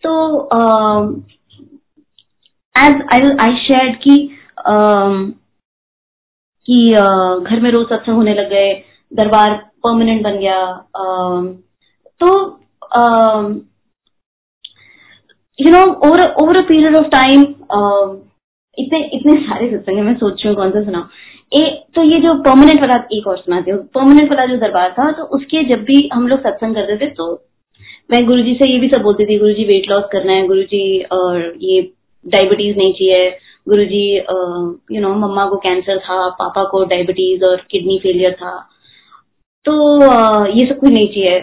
[0.05, 0.13] तो
[2.75, 4.17] एज आई आई शेयर की
[6.67, 8.73] कि uh, घर में रोज सत्संग होने लग गए
[9.11, 10.59] दरबार परमानेंट बन गया
[11.01, 11.43] uh,
[12.23, 12.29] तो
[15.59, 17.41] you know over over a period of time
[18.77, 21.03] इतने इतने सारे सत्संग मैं सोच रही हूँ कौन सा सुनाऊ।
[21.95, 25.23] तो ये जो परमानेंट वाला एक और सुनाती हूँ। परमानेंट वाला जो दरबार था तो
[25.37, 27.27] उसके जब भी हम लोग सत्संग करते थे तो
[28.09, 30.45] मैं गुरु जी से ये भी सब बोलती थी गुरु जी वेट लॉस करना है
[30.47, 31.81] गुरु जी और ये
[32.25, 33.29] डायबिटीज़ नहीं चाहिए।
[33.67, 34.05] गुरु जी
[34.95, 38.57] यू नो मम्मा को कैंसर था, पापा को डायबिटीज़ और किडनी फेलियर था।
[39.65, 39.73] तो
[40.49, 41.39] ये सब कुछ नहीं चाहिए।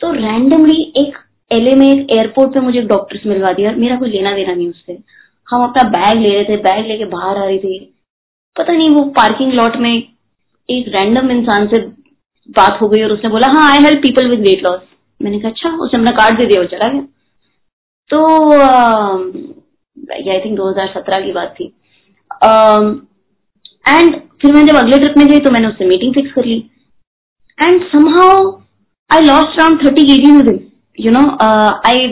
[0.00, 1.16] तो रैंडमली एक
[1.50, 4.54] एलए में, एक एयरपोर्ट पे मुझे एक डॉक्टर से मिलवा दिया मेरा कोई लेना देना
[4.54, 4.98] नहीं उससे।
[5.48, 7.78] हम अपना बैग ले रहे थे बैग लेके बाहर आ रही थी।
[8.56, 9.90] पता नहीं, वो पार्किंग लॉट में
[10.68, 11.80] एक रैंडम इंसान से
[12.48, 14.80] बात हो गई और उसने बोला हाँ I help people with weight loss
[15.22, 17.02] मैंने कहा अच्छा उसने अपना कार्ड दे दिया वो चला गया।
[18.10, 18.18] तो
[20.30, 21.64] आई थिंक 2017 की बात थी।
[23.88, 26.44] एंड um, फिर मैं जब अगले ट्रिप में गई तो मैंने उससे मीटिंग फिक्स कर
[26.44, 26.58] ली।
[27.58, 28.50] And somehow
[29.10, 30.48] I lost around thirty KG with
[31.00, 31.22] you know
[31.88, 32.06] I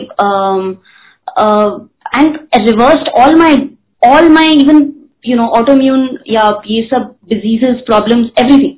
[2.15, 2.37] and
[2.69, 3.55] reversed all my
[4.01, 4.81] all my even
[5.27, 8.77] you know autoimmune या ये सब डिजीजेस प्रॉब्लम्स एवरीथिंग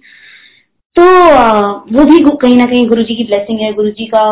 [0.95, 1.03] तो
[1.95, 4.23] वो भी कहीं ना कहीं गुरु जी की ब्लेसिंग है। गुरु जी का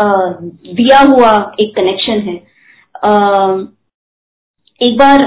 [0.00, 2.34] दिया हुआ एक कनेक्शन है।
[4.80, 5.20] एक बार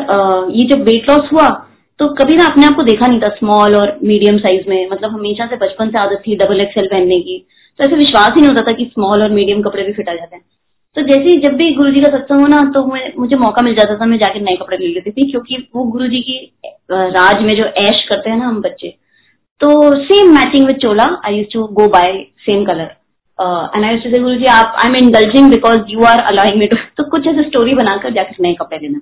[0.51, 1.47] ये जब वेट लॉस हुआ
[1.99, 5.11] तो कभी ना अपने आप को देखा नहीं था स्मॉल और मीडियम साइज़ में। मतलब
[5.11, 7.37] हमेशा से बचपन से आदत थी डबल एक्सएल पहनने की।
[7.79, 10.13] तो ऐसे विश्वास ही नहीं होता था कि स्मॉल और मीडियम कपड़े भी फिट आ
[10.13, 10.43] जाते हैं।
[10.95, 12.83] तो जैसे जब भी गुरु जी का सत्संग हो ना तो
[13.19, 16.07] मुझे मौका मिल जाता था, मैं जाके नए कपड़े ले लेती थी, क्योंकि वो गुरु
[16.07, 16.37] जी की
[16.91, 18.95] राज में जो ऐश करते हैं ना हम बच्चे
[19.61, 19.69] तो
[20.03, 22.95] same matching with chola I use to go by same colour
[23.75, 26.77] and I say Guru ji आप I am indulging because you are allowing me to
[26.97, 28.99] तो कुछ ऐसे स्टोरी बनाकर जाकर नए कपड़े लेना.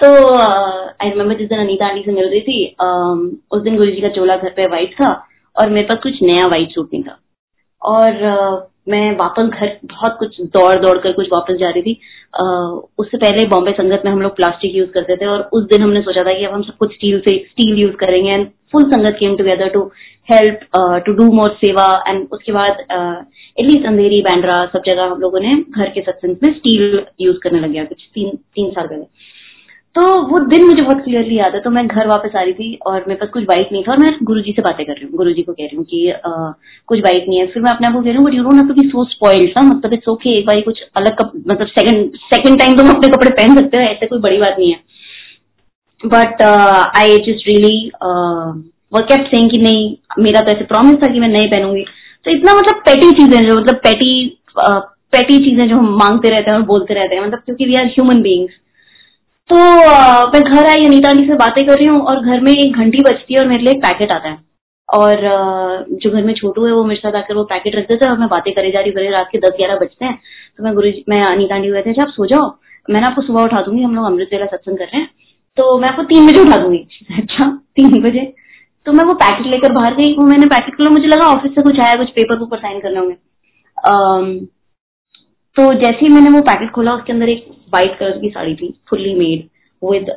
[0.00, 3.16] तो आई रिमेम्बर जिस दिन अनीता आंटी से मिल रही थी uh,
[3.50, 5.12] उस दिन गुरु जी का चोला घर पे व्हाइट था
[5.56, 7.18] और मेरे पास कुछ नया व्हाइट सूट नहीं था।
[7.82, 11.98] और uh, मैं वापस घर बहुत कुछ दौड़ दौड़ कर कुछ वापस जा रही थी।
[12.40, 15.82] Uh, उससे पहले बॉम्बे संगत में हम लोग प्लास्टिक यूज़ करते थे और उस दिन
[15.82, 18.90] हमने सोचा था कि अब हम सब कुछ स्टील से स्टील यूज़ करेंगे and full
[18.90, 19.82] sangat came together to
[20.28, 20.60] help
[21.06, 25.54] to do more seva and उसके बाद एटलीस्ट अंधेरी बैंड्रा सब जगह हम लोगों ने
[25.54, 29.36] घर के सत्संग में स्टील यूज़ करने लग गया कुछ तीन तीन साल पहले
[29.94, 32.78] तो वो दिन मुझे बहुत क्लियरली याद है तो मैं घर वापस आ रही थी
[32.86, 35.04] और मेरे पास कुछ बाइक नहीं था और मैं गुरु जी से बातें कर रही
[35.04, 36.52] हूँ। गुरु जी को कह रही हूँ कि आ,
[36.88, 38.70] कुछ बाइक नहीं है। फिर मैं अपने आप को कह रही हूँ but you don't
[38.70, 42.58] have so spoiled ना मतलब इट्स ओके एक बार कुछ अलग कप, मतलब सेकंड सेकंड
[42.58, 44.78] टाइम तुम अपने कपड़े पहन सकते हो ऐसे कोई बड़ी बात नहीं है।
[46.02, 47.90] बट आई जस्ट रियली
[48.92, 51.84] वो कैप्ट सेइंग कि नहीं, मेरा तो ऐसे प्रॉमिस था कि मैं नहीं पहनूँगी।
[52.24, 54.12] तो इतना मतलब पेटी चीज़ें जो मतलब पेटी
[55.12, 57.86] पेटी चीज़ें जो हम मांगते रहते हैं और बोलते रहते हैं मतलब क्योंकि वी आर
[57.88, 58.54] ह्यूमन बींग्स
[59.50, 59.56] तो
[60.32, 63.02] मैं घर आई, अनिता जी से बातें कर रही हूँ और घर में एक घंटी
[63.02, 64.38] बजती है और मेरे लिए एक पैकेट आता है।
[64.88, 65.20] और
[65.94, 68.18] जो घर में छोटू है, वो मेरे साथ आकर वो पैकेट रख देते हैं और
[68.18, 70.14] मैं बातें करे जा रही बड़े रात के दस ग्यारह बजते हैं।
[70.58, 72.46] तो मैं गुरु मैं अनिता जी कहते हैं आप सो जाओ।
[72.88, 75.08] मैंने आपको सुबह उठा दूँगी, हम लोग अमृत वेला सत्संग कर रहे हैं।
[75.58, 76.78] तो मैं आपको तीन बजे उठा दूँगी।
[77.18, 78.24] अच्छा तीन बजे।
[78.86, 81.62] तो मैं वो पैकेट लेकर बाहर गई, वो मैंने पैकेट खोला, मुझे लगा ऑफ़िस से
[81.62, 83.14] कुछ आया, कुछ पेपर ऊपर साइन करने होंगे।
[85.56, 88.74] तो जैसे ही मैंने वो पैकेट खोला, उसके अंदर एक व्हाइट कलर की साड़ी थी
[88.90, 89.42] फुल्ली मेड
[89.82, 90.10] विद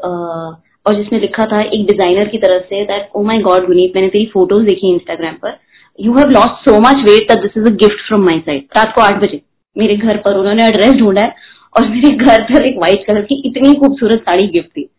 [0.85, 4.07] और जिसमें लिखा था एक डिज़ाइनर की तरफ़ से that oh my god Guneet मैंने
[4.09, 5.57] तेरी फ़ोटोज़ देखी इंस्टाग्राम पर।
[5.99, 8.93] You have lost so much weight that this is a gift from my side रात
[8.95, 9.41] को आठ बजे,
[9.75, 11.33] मेरे घर पर उन्होंने एड्रेस ढूंढा है,
[11.75, 14.89] और मेरे घर पर एक व्हाइट कलर की इतनी खूबसूरत साड़ी गिफ्ट थी।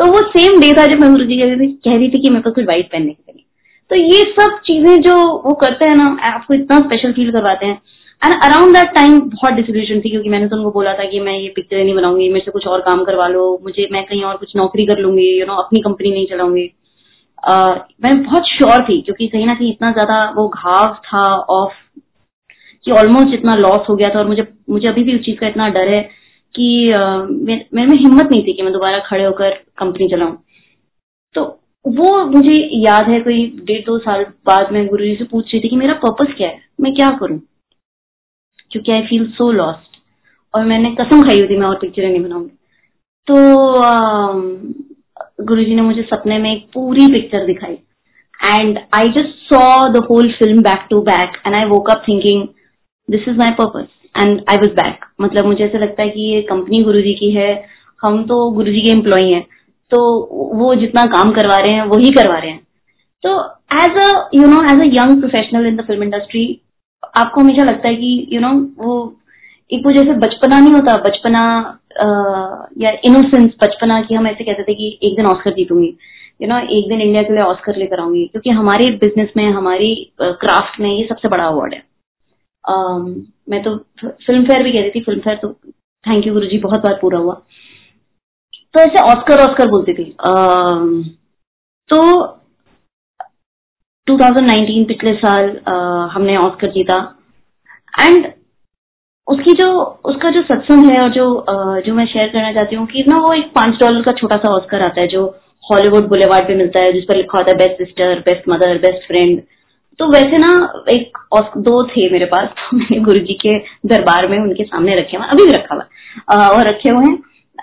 [0.00, 2.64] तो वो सेम डे था जब मैं जी कह रही थी कि मेरे पास कुछ
[2.64, 3.44] व्हाइट पहनने के लिए
[3.90, 7.80] तो ये सब चीज़ें जो वो करते हैं ना आपको इतना स्पेशल फील करवाते हैं।
[8.22, 11.38] एंड अराउंड दैट टाइम बहुत डिसिल्यूशन थी क्योंकि मैंने तो उनको बोला था कि मैं
[11.38, 14.36] ये पिक्चर नहीं बनाऊँगी मेरे से कुछ और काम करवा लो मुझे मैं कहीं और
[14.36, 16.66] कुछ नौकरी कर लूँगी यू you नो know, अपनी कंपनी नहीं चलाऊँगी।
[17.50, 21.72] uh, मैं बहुत श्योर थी क्योंकि कहीं ना कहीं इतना ज़्यादा वो घाव था ऑफ़
[22.84, 25.46] कि ऑलमोस्ट इतना लॉस हो गया था और मुझे मुझे अभी भी उस चीज़ का
[25.46, 26.19] इतना डर है
[26.54, 30.36] कि मेरे में हिम्मत नहीं थी कि मैं दोबारा खड़े होकर कंपनी चलाऊं।
[31.34, 31.44] तो
[31.84, 35.60] वो मुझे याद है कोई डेढ़ दो साल बाद मैं गुरु जी से पूछ रही
[35.64, 36.60] थी कि मेरा पर्पस क्या है?
[36.80, 37.38] मैं क्या करूँ?
[38.70, 39.98] क्योंकि आई फील सो लॉस्ट
[40.54, 42.56] और मैंने कसम खाई हुई थी मैं और पिक्चरें नहीं बनाऊँगी।
[43.26, 43.36] तो
[45.46, 47.78] गुरु जी ने मुझे सपने में एक पूरी पिक्चर दिखाई।
[48.54, 52.46] And I just saw the whole film back to back and I woke up thinking
[53.08, 53.86] this is my purpose
[54.20, 57.30] and I was back मतलब मुझे ऐसा लगता है कि ये कंपनी गुरु जी की
[57.32, 57.52] है।
[58.00, 59.44] हम तो गुरु जी के एम्प्लॉय हैं।
[59.92, 60.00] तो
[60.56, 62.60] वो जितना काम करवा रहे हैं वो ही करवा रहे हैं।
[63.24, 63.30] तो
[63.76, 66.44] as a you know as a young professional in the film industry
[67.16, 69.16] आपको हमेशा लगता है कि यू you नो know, वो
[69.70, 71.42] एक वो जैसे बचपना नहीं होता बचपना
[72.78, 75.92] या इनोसेंस बचपना की हम ऐसे कहते थे कि एक दिन ऑस्कर जीतूँगी।
[76.42, 79.94] यू नो एक दिन इंडिया के लिए ऑस्कर लेकर आऊँगी। क्योंकि हमारे बिज़नेस में हमारी
[80.22, 81.82] क्राफ्ट में ये सबसे बड़ा अवार्ड है।
[83.50, 85.52] मैं तो फ़िल्म फेयर भी कह रही थी फ़िल्म फेयर तो
[86.04, 87.34] थैंक यू गुरु जी बहुत बार पूरा हुआ।
[88.74, 90.04] तो ऐसे ऑस्कर ऑस्कर बोलती थी।
[91.90, 91.98] तो
[94.06, 95.48] 2019 पिछले साल
[96.12, 96.96] हमने ऑस्कर जीता।
[98.00, 98.32] एंड
[99.28, 99.68] उसकी जो,
[100.04, 101.24] उसका जो सत्संग है और जो
[101.86, 104.54] जो मैं शेयर करना चाहती हूँ कि ना वो एक पाँच डॉलर का छोटा सा
[104.54, 105.24] ऑस्कर आता है, जो
[105.64, 109.06] हॉलीवुड बुलेवार्ड पे मिलता है, जिस पर लिखा होता है best sister best mother best
[109.06, 109.42] friend
[110.00, 110.50] तो वैसे ना
[110.90, 111.18] एक
[111.64, 113.56] दो थे मेरे पास तो मैंने गुरु जी के
[113.88, 117.18] दरबार में उनके सामने रखे हुए, अभी भी रखा हुआ और रखे हुए हैं,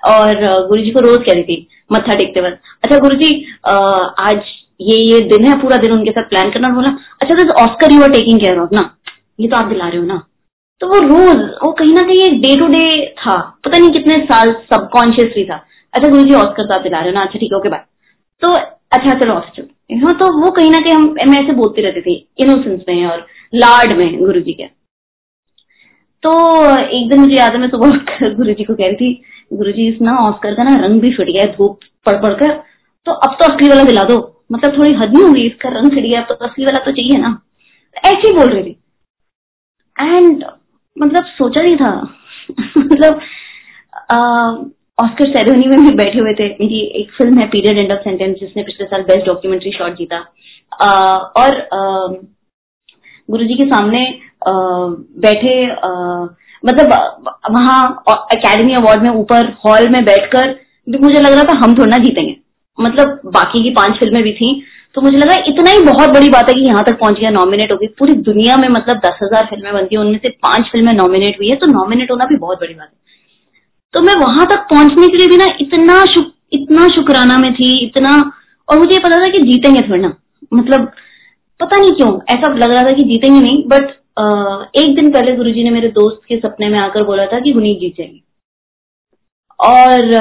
[0.07, 3.29] और गुरु जी को रोज कह रही थी, मत्था टेकते वक्त अच्छा गुरु जी
[3.65, 4.41] आज
[4.81, 6.89] ये ये दिन है, पूरा दिन उनके साथ प्लान करना बोला
[7.21, 8.83] अच्छा this Oscar you are taking care of ना,
[9.39, 10.21] ये तो आप दिला रहे हो ना?
[10.81, 12.85] तो वो रोज, वो कहीं ना कहीं डे टू डे
[13.21, 15.55] था, पता नहीं कितने साल सबकॉन्शियसली था
[15.93, 17.83] अच्छा गुरु जी ऑस्कर तो आप दिला रहे हो ना अच्छा ठीक है ओके बाय
[18.41, 22.15] तो अच्छा चलो ऑस्कर हाँ तो वो कहीं ना कहीं हम ऐसे बोलती रहती थी
[22.39, 24.65] इनोसेंस में और लाड में गुरु जी के।
[26.23, 26.31] तो
[26.89, 27.89] एक दिन मुझे याद है, मैं सुबह
[28.35, 29.21] गुरु जी को कह रही थी
[29.53, 32.53] गुरु जी इस ना ऑस्कर का ना रंग भी फिट गया है, धूप पड़ पड़कर
[33.07, 34.17] तो अब तो असली वाला दिला दो
[34.51, 37.19] मतलब थोड़ी हद नहीं होगी, इसका रंग फिट गया, अब तो असली वाला तो चाहिए
[37.21, 37.37] ना।
[38.05, 38.79] ऐसे ही बोल रही थी।
[39.95, 40.43] एंड
[40.97, 41.91] मतलब सोचा नहीं था।
[42.77, 43.21] मतलब
[44.97, 48.35] ऑस्कर सेरेमनी में भी बैठे हुए थे। मेरी एक फ़िल्म है पीरियड एंड ऑफ़ सेंटेंस
[48.39, 50.19] जिसने पिछले साल बेस्ट डॉक्यूमेंट्री शॉट जीता।
[50.77, 51.49] uh, और
[53.29, 54.01] गुरु जी के सामने
[54.49, 54.87] uh,
[55.23, 55.53] बैठे
[55.87, 56.27] uh,
[56.63, 56.93] मतलब
[57.51, 57.79] वहाँ
[58.33, 60.55] एकेडमी अवार्ड में ऊपर हॉल में बैठकर
[60.87, 62.35] मुझे लग रहा था हम थोड़ा जीतेंगे।
[62.77, 64.49] मतलब बाकी की पाँच फ़िल्में भी थी।
[64.95, 67.71] तो मुझे लगा इतना ही बहुत बड़ी बात है कि यहाँ तक पहुँच गया नॉमिनेट
[67.71, 70.93] हो गई। पूरी दुनिया में मतलब दस हज़ार फ़िल्में बनती है उनमें से पाँच फ़िल्में
[70.93, 73.06] नॉमिनेट हुई है तो नॉमिनेट होना भी बहुत बड़ी बात है।
[73.97, 77.69] तो मैं वहाँ तक पहुँचने के लिए भी ना इतना शुक, इतना शुक्राना में थी
[77.85, 78.11] इतना
[78.67, 80.13] और मुझे पता था कि जीतेंगे थोड़ा ना।
[80.53, 80.91] मतलब
[81.59, 83.89] पता नहीं क्यों ऐसा लग रहा था कि जीतेंगे नहीं बट
[84.77, 87.79] एक दिन पहले गुरुजी ने मेरे दोस्त के सपने में आकर बोला था कि गुनीत
[87.79, 88.21] जीतेंगे
[89.59, 90.15] और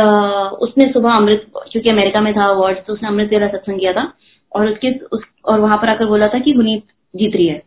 [0.62, 4.12] उसने सुबह अमृत क्योंकि अमेरिका में था अवार्ड तो उसने अमृत वेला सत्संग किया था
[4.52, 6.84] और उसके उस, और वहाँ पर आकर बोला था कि गुनीत
[7.14, 7.62] जीत रही है।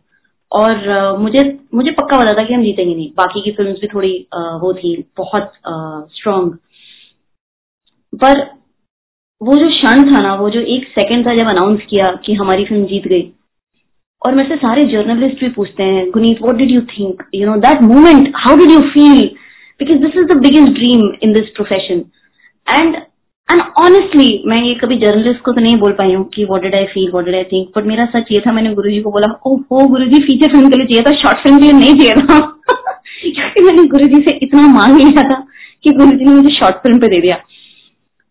[0.52, 1.42] और मुझे
[1.74, 4.12] मुझे पक्का पता था कि हम जीतेंगे नहीं। बाकी की फिल्म्स भी थोड़ी
[4.62, 5.52] वो थी, बहुत
[6.14, 6.50] स्ट्रांग
[8.12, 8.40] पर
[9.40, 12.64] वो जो क्षण था ना, वो जो एक सेकंड था जब अनाउंस किया कि हमारी
[12.64, 13.30] फ़िल्म जीत गई,
[14.22, 17.56] और मेरे से सारे जर्नलिस्ट भी पूछते हैं Guneet what did you think you know
[17.60, 19.20] that moment how did you feel
[19.80, 22.04] because this is the biggest dream in this profession
[22.66, 22.96] and
[23.50, 26.74] and honestly मैं ये कभी जर्नलिस्ट को तो नहीं बोल पाई हूँ कि what did
[26.74, 29.10] I feel what did I think but मेरा सच ये था, मैंने गुरु जी को
[29.10, 31.72] बोला ओ हो गुरु जी फीचर फ़िल्म के लिए चाहिए था शॉर्ट फ़िल्म के लिए
[31.72, 32.38] नहीं चाहिए था।
[33.22, 35.46] क्योंकि मैंने गुरु जी से इतना मांग लिया था
[35.82, 37.36] कि गुरु जी ने मुझे शॉर्ट फ़िल्म पे दे दिया।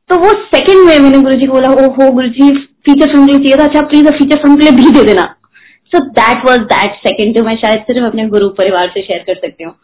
[0.09, 2.49] तो वो सेकंड में मैंने गुरु जी को बोला ओ हो गुरु जी
[2.85, 5.35] फीचर फ़िल्म के लिए चाहिए था अच्छा प्लीज़ फीचर फ़िल्म के लिए भी दे देना।
[5.91, 9.47] So that was that second जो मैं शायद सिर्फ़ अपने गुरु परिवार से शेयर कर
[9.47, 9.75] सकती हूँ।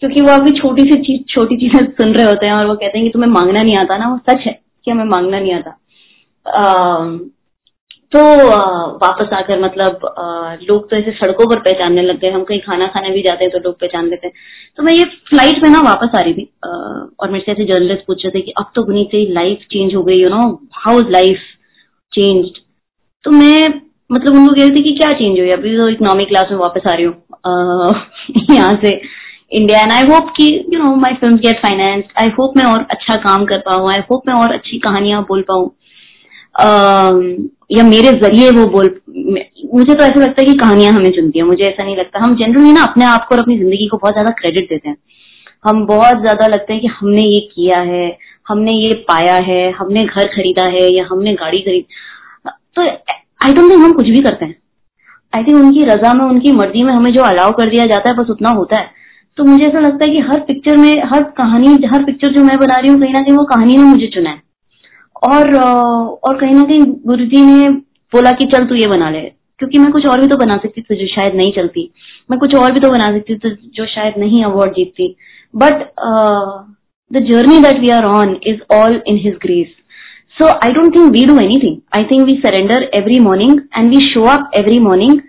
[0.00, 2.98] क्योंकि वो अभी छोटी सी चीज़, छोटी चीज़ें सुन रहे होते हैं और वो कहते
[2.98, 5.76] हैं कि तुम्हें मांगना नहीं आता ना, वो सच है। कि हमें मांगना नहीं आता।
[8.12, 8.20] तो
[8.98, 10.00] वापस आकर मतलब
[10.62, 13.52] लोग तो ऐसे सड़कों पर पहचानने लग गए। हम कहीं खाना खाने भी जाते हैं
[13.52, 14.34] तो लोग पहचान लेते हैं।
[14.76, 16.48] तो मैं ये फ़्लाइट में ना वापस आ रही थी।
[17.20, 19.94] और मेरे से ऐसे जर्नलिस्ट पूछ रहे थे कि अब तो गुनी से लाइफ चेंज
[19.94, 20.42] हो गई you know
[20.74, 21.40] how is life
[22.12, 22.46] change
[23.24, 23.68] तो मैं
[24.10, 25.50] मतलब उनको कह रही थी कि क्या चेंज हुई?
[25.50, 27.14] अभी तो इकोनॉमिक क्लास में वापस आ रही हूँ।
[28.56, 32.56] यहाँ से। इंडिया एंड आई होप कि you know my film get finance I hope
[32.56, 33.90] मैं और अच्छा काम कर पाऊँ.
[33.92, 35.70] आई होप मैं और अच्छी कहानियाँ बोल पाऊँ.
[36.54, 38.88] Uh, या मेरे ज़रिए वो बोल
[39.74, 41.44] मुझे तो ऐसा लगता है कि कहानियाँ हमें चुनती है.
[41.44, 42.22] मुझे ऐसा नहीं लगता.
[42.24, 44.96] हम जनरली ना अपने आप को और अपनी ज़िंदगी को बहुत ज़्यादा क्रेडिट देते हैं.
[45.64, 48.06] हम बहुत ज़्यादा लगते हैं कि हमने ये किया है
[48.48, 51.84] हमने ये पाया है हमने घर खरीदा है या हमने गाड़ी खरीद
[52.76, 54.56] तो आई डोंट थिंक हम कुछ भी करते हैं.
[55.32, 58.16] आई थिंक उनकी रजा में उनकी मर्ज़ी में हमें जो अलाउ कर दिया जाता है
[58.16, 58.90] बस उतना होता है.
[59.38, 62.56] तो मुझे ऐसा लगता है कि हर पिक्चर में, हर कहानी, हर पिक्चर जो मैं
[62.58, 64.42] बना रही हूँ, कहीं ना कहीं वो कहानी ने मुझे चुना है।
[65.24, 67.68] और और कहीं ना कहीं गुरु जी ने
[68.12, 69.20] बोला कि चल तू ये बना ले,
[69.60, 71.90] क्योंकि मैं कुछ और भी तो बना सकती थी जो शायद नहीं चलती।
[72.30, 75.14] मैं कुछ और भी तो बना सकती थी जो शायद नहीं अवार्ड जीतती।
[75.54, 75.82] But
[77.10, 79.74] the journey that we are on is all in his grace
[80.38, 84.00] so I don't think we do anything I think we surrender every morning and we
[84.06, 85.20] show up every morning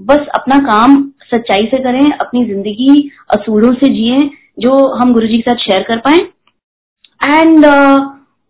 [0.00, 0.96] बस अपना काम
[1.34, 4.18] सच्चाई से करें अपनी ज़िंदगी असूलों से जिए
[4.60, 6.18] जो हम गुरु जी के साथ शेयर कर पाए।
[7.20, 7.98] एंड uh,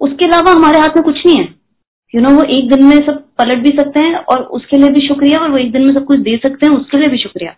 [0.01, 2.85] उसके अलावा हमारे हाथ में कुछ नहीं है। यू you नो know, वो एक दिन
[2.85, 5.83] में सब पलट भी सकते हैं और उसके लिए भी शुक्रिया और वो एक दिन
[5.83, 7.55] में सब कुछ दे सकते हैं उसके लिए भी शुक्रिया।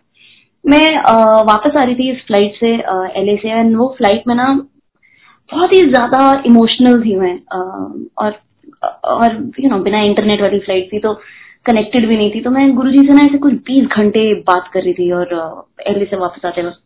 [0.64, 2.72] मैं uh, वापस आ रही थी इस फ़्लाइट से
[3.20, 4.52] एल uh, से एंड वो फ़्लाइट में ना
[5.50, 8.38] बहुत ही ज़्यादा इमोशनल थी मैं uh, और
[9.04, 11.12] और यू नो बिना इंटरनेट वाली फ़्लाइट थी तो
[11.66, 14.70] कनेक्टेड भी नहीं थी। तो मैं गुरु जी से ना ऐसे कुछ बीस घंटे बात
[14.72, 15.34] कर रही थी और
[15.86, 16.80] एल से वापस आते वक्त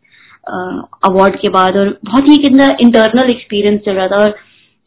[1.05, 4.29] अवार्ड के बाद और बहुत ही कितना इंटरनल एक्सपीरियंस चल रहा था और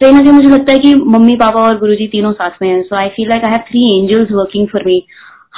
[0.00, 2.68] कहीं ना कहीं मुझे लगता है कि मम्मी, पापा और गुरु जी तीनों साथ में
[2.68, 5.02] हैं। So I feel like I have three angels working for me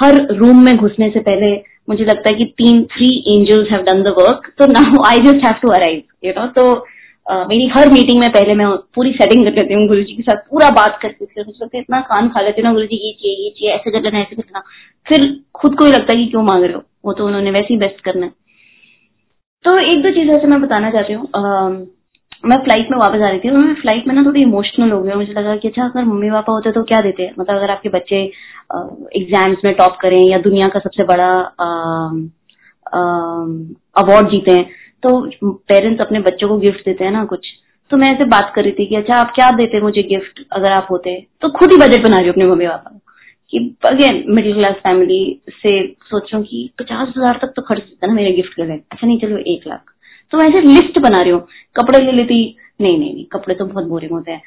[0.03, 1.55] her room में घुसने से पहले
[1.89, 5.45] मुझे लगता है कि तीन three angels have done the work तो now I just
[5.45, 6.63] have to arrive you know तो
[7.27, 10.41] मेरी हर मीटिंग में पहले मैं पूरी सेटिंग कर लेती हूँ गुरु जी के साथ,
[10.49, 13.49] पूरा बात करती थी सोचते इतना कान खा लेते ना गुरु जी ये चाहिए ये
[13.49, 14.63] चाहिए, ऐसे कर लेना ऐसे करना।
[15.05, 16.83] फिर खुद को ही लगता है कि क्यों मांग रहे हो?
[17.05, 18.31] वो तो उन्होंने वैसे ही बेस्ट करना है।
[19.65, 21.27] तो एक दो चीज़ ऐसे मैं बताना चाहती हूँ।
[22.45, 25.13] मैं फ़्लाइट में वापस आ रही थी मैं फ़्लाइट में ना थोड़ी इमोशनल हो गई
[25.15, 27.23] मुझे लगा कि अच्छा अगर मम्मी पापा होते तो क्या देते?
[27.23, 28.17] हैं मतलब अगर आपके बच्चे
[29.15, 31.29] एग्ज़ाम्स में टॉप करें या दुनिया का सबसे बड़ा
[33.95, 34.65] अवार्ड जीते हैं
[35.05, 35.19] तो
[35.69, 37.47] पेरेंट्स अपने बच्चों को गिफ्ट देते हैं ना कुछ।
[37.91, 40.71] तो मैं ऐसे बात कर रही थी कि अच्छा आप क्या देते मुझे गिफ्ट अगर
[40.71, 41.15] आप होते?
[41.41, 42.99] तो खुद ही बजट बना रही अपने मम्मी पापा को
[43.53, 45.19] कि अगेन मिडिल क्लास फैमिली
[45.53, 45.71] से
[46.03, 48.81] सोच रहा हूँ कि पचास हज़ार तक तो खर्च देता ना मेरे गिफ्ट के। लिए
[48.91, 49.91] अच्छा नहीं, चलो एक लाख।
[50.33, 51.41] तो मैं ऐसे लिस्ट बना रही हूँ।
[51.75, 52.37] कपड़े ले लेती,
[52.81, 54.41] नहीं नहीं नहीं, कपड़े तो बहुत बोरिंग होते हैं।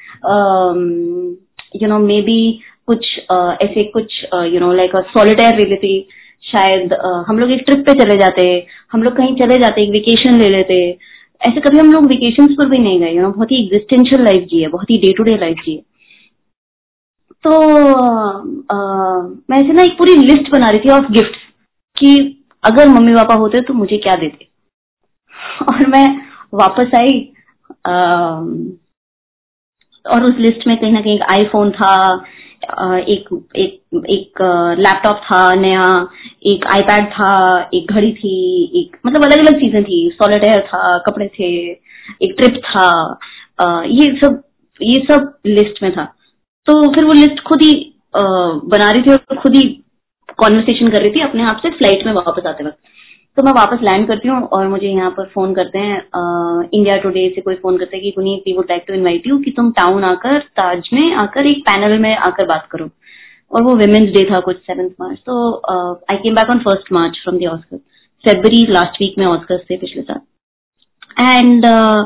[1.81, 2.39] यू नो मे बी
[2.87, 6.07] कुछ ऐसे कुछ यू नो लाइक सॉलिटेयर ले लेती।
[6.49, 6.93] शायद
[7.27, 8.43] हम लोग एक ट्रिप पे चले जाते
[8.91, 10.79] हम लोग कहीं चले जाते एक वेकेशन ले लेते।
[11.41, 14.67] ऐसे कभी हम लोग वेकेशन पर भी नहीं गए बहुत ही एग्जिस्टेंशियल लाइफ जी है
[14.69, 15.81] बहुत ही डे टू डे लाइफ जी है।
[17.43, 17.51] तो
[18.67, 18.77] आ,
[19.49, 21.35] मैं ऐसे ना एक पूरी लिस्ट बना रही थी ऑफ़ गिफ्ट
[21.97, 22.15] कि
[22.63, 24.47] अगर मम्मी पापा होते तो मुझे क्या देते।
[25.63, 26.07] और मैं
[26.53, 27.19] वापस आई
[30.05, 31.93] और उस लिस्ट में कहीं ना कहीं आईफोन था
[32.69, 34.41] एक एक एक
[34.79, 35.85] लैपटॉप था, नया,
[36.45, 37.31] एक आईपैड था,
[37.73, 41.49] एक घड़ी थी, एक मतलब अलग अलग चीज़ें थी। सॉलिटेयर था, कपड़े थे,
[42.23, 42.89] एक ट्रिप था
[43.87, 44.41] ये सब
[44.81, 46.03] ये सब लिस्ट में था।
[46.67, 47.73] तो फिर वो लिस्ट खुद ही
[48.15, 49.61] बना रही थी और खुद ही
[50.39, 52.77] कॉन्वर्सेशन कर रही थी अपने आप से फ़्लाइट में वापस आते वक्त।
[53.39, 57.21] तो मैं वापस लैंड करती हूँ और मुझे यहाँ पर फ़ोन करते हैं इंडिया टुडे
[57.35, 59.71] से कोई फ़ोन करते हैं कि Puneet we would like to invite you कि तुम
[59.77, 62.89] टाउन आकर ताज में आकर एक पैनल में आकर बात करो।
[63.51, 65.37] और वो वुमेन्स डे था कुछ सेवेंथ मार्च तो
[66.11, 67.77] I came back on first March from the Oscar
[68.23, 70.19] February last week में ऑस्कर थे पिछले साल।
[71.37, 72.03] एंड uh,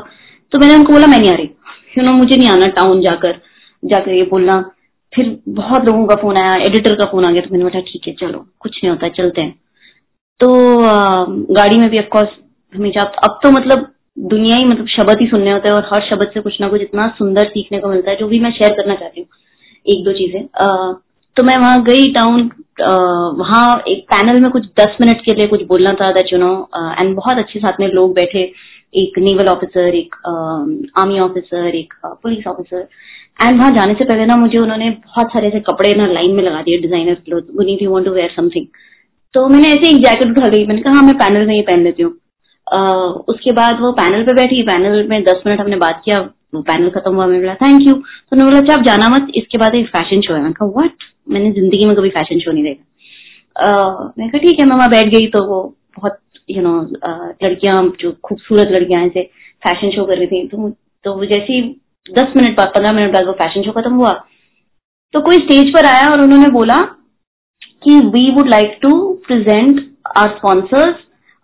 [0.52, 1.50] तो मैंने उनको बोला मैं नहीं आ रही।
[1.98, 3.40] यू नो मुझे नहीं आना टाउन जाकर
[3.82, 4.60] जाकर ये बोलना।
[5.12, 8.08] फिर बहुत लोगों का फ़ोन आया एडिटर का फ़ोन आ गया तो मैंने बोला ठीक
[8.08, 9.54] है चलो कुछ नहीं होता चलते हैं।
[10.40, 10.48] तो
[11.54, 12.28] गाड़ी में भी ऑफकोर्स
[12.74, 13.90] हमेशा, अब तो मतलब
[14.30, 16.80] दुनिया ही मतलब शब्द ही सुनने होते हैं और हर शब्द से कुछ ना कुछ
[16.82, 19.28] इतना सुंदर सीखने को मिलता है, जो भी मैं शेयर करना चाहती हूँ,
[19.86, 20.42] एक दो चीज़ें।
[21.36, 22.50] तो मैं वहाँ गई टाउन
[23.38, 26.52] वहाँ एक पैनल में कुछ दस मिनट के लिए कुछ बोलना था दैट यू नो
[26.76, 28.42] एंड बहुत अच्छे साथ में लोग बैठे,
[28.94, 30.14] एक नेवल ऑफिसर एक
[30.98, 32.86] आर्मी ऑफिसर एक पुलिस ऑफिसर
[33.42, 36.42] एंड वहाँ जाने से पहले ना, मुझे उन्होंने बहुत सारे ऐसे कपड़े ना लाइन में
[36.42, 38.66] लगा दिए designer cloth need you want to wear something
[39.34, 41.82] तो मैंने ऐसे एक जैकेट उठा ली। मैंने कहा हाँ मैं पैनल में ही पहन
[41.84, 42.12] लेती हूँ।
[43.28, 46.18] उसके बाद वो पैनल पे बैठी। पैनल में दस मिनट हमने बात किया।
[46.54, 49.32] वो पैनल खत्म हुआ। मैंने बोला थैंक यू तो उन्होंने बोला अच्छा आप जाना मत।
[49.36, 52.52] इसके बाद एक फ़ैशन शो है। मैंने कहा व्हाट मैंने ज़िंदगी में कभी फ़ैशन शो
[52.52, 52.84] नहीं देखा।
[54.18, 55.62] मैंने कहा, ठीक है मैं वहाँ बैठ गई। तो वो
[55.98, 56.18] बहुत
[56.50, 56.80] यू नो
[57.44, 59.22] लड़कियाँ, जो खूबसूरत लड़कियाँ ऐसे
[59.62, 60.68] फ़ैशन शो कर रही थी। तो
[61.04, 61.60] तो जैसे ही
[62.06, 64.12] दस मिनट बाद, पंद्रह मिनट बाद वो फ़ैशन शो खत्म हुआ।
[65.14, 66.80] तो कोई स्टेज पर आया और उन्होंने बोला
[67.84, 68.92] कि we would like to
[69.26, 69.80] present
[70.16, 70.94] our sponsors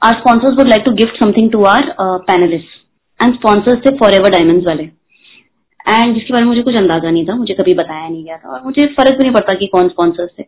[0.02, 2.78] our sponsors would like to gift something to our panelist
[3.20, 7.26] and sponsors थे फॉर एवर डायमंड वाले। एंड जिसके बारे में मुझे कुछ अंदाज़ा नहीं
[7.26, 9.88] था, मुझे कभी बताया नहीं गया था और मुझे फ़र्क भी नहीं पड़ता कि कौन
[9.88, 10.42] स्पॉन्सर्स थे।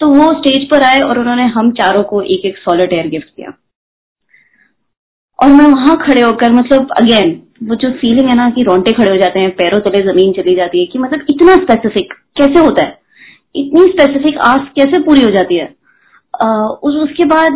[0.00, 3.28] तो वो स्टेज पर आए और उन्होंने हम चारों को एक एक सॉलिड एयर गिफ्ट
[3.28, 3.52] किया।
[5.38, 9.10] और मैं वहाँ खड़े होकर मतलब अगेन वो जो फीलिंग है ना कि रोंटे खड़े
[9.10, 12.84] हो जाते हैं, पैरों तले ज़मीन चली जाती है कि मतलब इतना स्पेसिफिक कैसे होता
[12.84, 12.98] है?
[13.60, 15.66] इतनी स्पेसिफिक आस कैसे पूरी हो जाती है?
[16.82, 17.52] उस, उसके बाद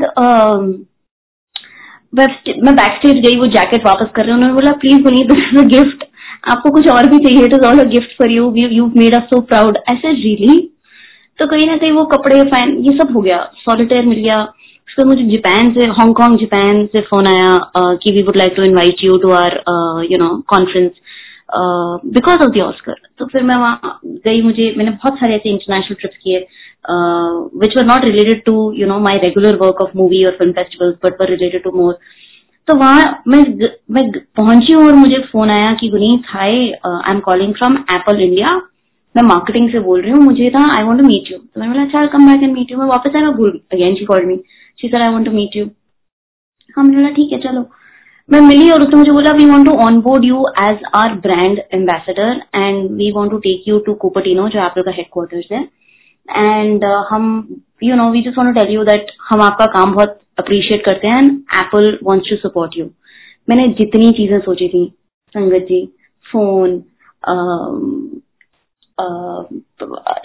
[2.14, 5.59] मैं बैक स्टेज गई, वो जैकेट वापस कर रहे उन्होंने बोला please Puneet this is
[5.61, 6.05] a gift
[6.53, 9.28] आपको कुछ और भी चाहिए it is all a gift for you you made us
[9.32, 10.59] so proud ऐसे रियली
[11.38, 14.42] तो कहीं ना कहीं वो कपड़े फ़ैन ये सब हो गया। सॉलिटेयर मिल गया।
[14.88, 17.59] उसके मुझे जापान से हांगकांग जापान से फ़ोन आया
[18.03, 19.53] कि we would like to invite you to our
[20.11, 20.90] you know conference
[21.55, 25.96] because of the Oscar तो फिर मैं वहाँ गई, मुझे, मैंने बहुत सारे ऐसे इंटरनेशनल
[26.00, 26.38] ट्रिप्स किए
[27.61, 30.92] which were not related to you know my regular work of movie और film festival
[31.05, 31.98] but were related to more
[32.68, 33.42] तो वहाँ मैं
[33.90, 36.50] मैं पहुँची और मुझे फ़ोन आया कि Guneet hi
[36.86, 38.57] I am calling from Apple India
[39.16, 41.72] मैं मार्केटिंग से बोल रही हूँ, मुझे था I want to meet you तो मैंने
[41.72, 44.36] बोला अच्छा come back and meet you मैं वापस आया भूल again she called me
[44.80, 45.66] she sir I want to meet you
[46.76, 47.62] हाँ मैंने बोला, ठीक है, चलो.
[48.28, 52.42] मैं मिली और उसने मुझे बोला we want to onboard you as our brand ambassador
[52.54, 55.62] and we want to take you to Cupertino जो एप्पल का हेडक्वार्टर्स है.
[56.28, 59.92] एंड uh, हम you know we just want to tell you that हम आपका काम
[59.94, 62.86] बहुत अप्रिशिएट करते हैं and Apple wants to support you
[63.48, 64.84] मैंने जितनी चीज़ें सोची थी
[65.34, 65.84] संगत जी
[66.32, 66.82] फ़ोन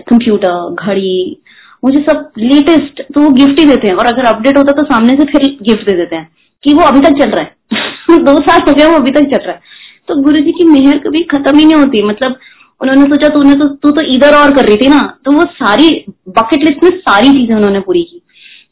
[0.09, 1.41] कंप्यूटर uh, uh, घड़ी
[1.83, 5.13] मुझे सब लेटेस्ट तो वो गिफ्ट ही देते हैं और अगर अपडेट होता तो सामने
[5.13, 6.29] से फिर गिफ्ट दे देते हैं।
[6.63, 7.55] कि वो अभी तक चल रहा है।
[8.23, 9.61] दो साल हो गया वो अभी तक चल रहा है।
[10.07, 12.35] तो गुरु जी की मेहर कभी खत्म ही नहीं होती। मतलब
[12.81, 16.05] उन्होंने सोचा तूने तो तू तो इधर और कर रही थी ना। तो वो सारी
[16.29, 18.21] बकेट लिस्ट में सारी चीज़ें उन्होंने पूरी की।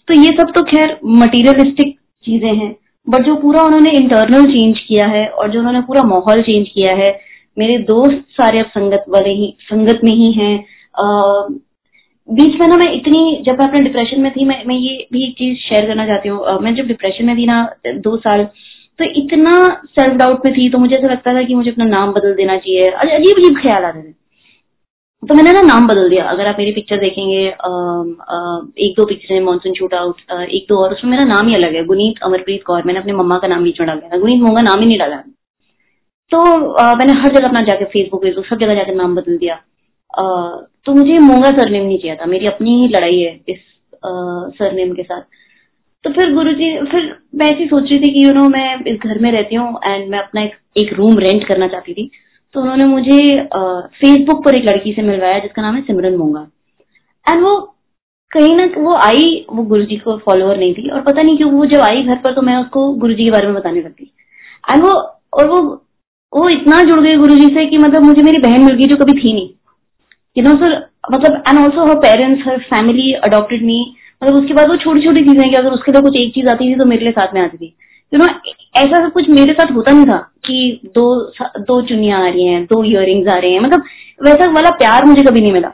[0.08, 2.76] तो ये सब तो खैर मटीरियलिस्टिक चीज़ें हैं।
[3.10, 6.96] बट जो पूरा उन्होंने इंटरनल चेंज किया है और जो उन्होंने पूरा माहौल चेंज किया
[6.96, 7.20] है,
[7.58, 10.66] मेरे दोस्त सारे अब संगत वाले ही, संगत में ही हैं।
[12.30, 15.24] बीच में ना मैं इतनी जब मैं अपने डिप्रेशन में थी मैं मैं ये भी
[15.28, 17.58] एक चीज़ शेयर करना चाहती हूँ। मैं जब डिप्रेशन में थी ना
[18.06, 18.44] दो साल
[19.00, 19.54] तो इतना
[19.90, 22.58] सेल्फ डाउट में थी तो मुझे ऐसा लगता था कि मुझे अपना नाम बदल देना
[22.58, 24.12] चाहिए। अजीब अजीब ख्याल आते थे।
[25.24, 29.06] तो मैंने ना नाम बदल दिया। अगर आप मेरी पिक्चर देखेंगे आ, आ, एक दो
[29.06, 32.24] पिक्चर है मानसून शूट आउट एक दो और उसमें मेरा नाम ही अलग है। गुनीत
[32.24, 34.80] अमरप्रीत कौर। मैंने अपने मम्मा का नाम बीच में डाल दिया था। गुनीत मोंगा नाम
[34.80, 35.18] ही नहीं डाला।
[36.32, 36.42] तो
[36.98, 39.62] मैंने हर जगह अपना जाके फेसबुक वेसबुक सब जगह जाकर नाम बदल दिया।
[40.12, 43.60] तो मुझे मोंगा सरनेम नहीं चाहिए था। मेरी अपनी ही लड़ाई है इस
[44.58, 45.22] सरनेम के साथ।
[46.04, 49.20] तो फिर गुरुजी फिर मैं ऐसी सोच रही थी कि यू नो मैं इस घर
[49.20, 52.10] में रहती हूँ एंड मैं अपना एक, एक रूम रेंट करना चाहती थी।
[52.56, 53.20] तो उन्होंने मुझे
[53.96, 56.48] फेसबुक पर एक लड़की से मिलवाया जिसका नाम है सिमरन मोंगा।
[57.26, 57.56] एंड वो
[58.32, 61.66] कहीं ना वो आई वो गुरुजी को फॉलोअर नहीं थी और पता नहीं क्यों वो
[61.66, 64.12] जब आई घर पर तो मैं उसको गुरुजी के बारे में बताने लगती
[64.72, 64.92] एंड वो
[65.34, 65.62] और वो
[66.34, 69.20] वो इतना जुड़ गई गुरुजी से कि मतलब मुझे मेरी बहन मिल गई जो कभी
[69.20, 69.50] थी नहीं।
[70.38, 70.74] यू नो सर
[71.12, 73.80] मतलब and also her parents her family adopted me
[74.24, 76.70] मतलब उसके बाद वो छोटी छोटी चीज़ें कि अगर उसके लिए कुछ एक चीज़ आती
[76.72, 77.74] थी तो मेरे लिए साथ में आती थी।
[78.14, 78.26] यू नो
[78.76, 81.06] ऐसा सब कुछ मेरे साथ होता नहीं था कि दो
[81.60, 83.84] दो चुनिया आ रही हैं दो इयर आ रहे हैं। मतलब
[84.28, 85.70] वैसा वाला प्यार मुझे कभी नहीं मिला।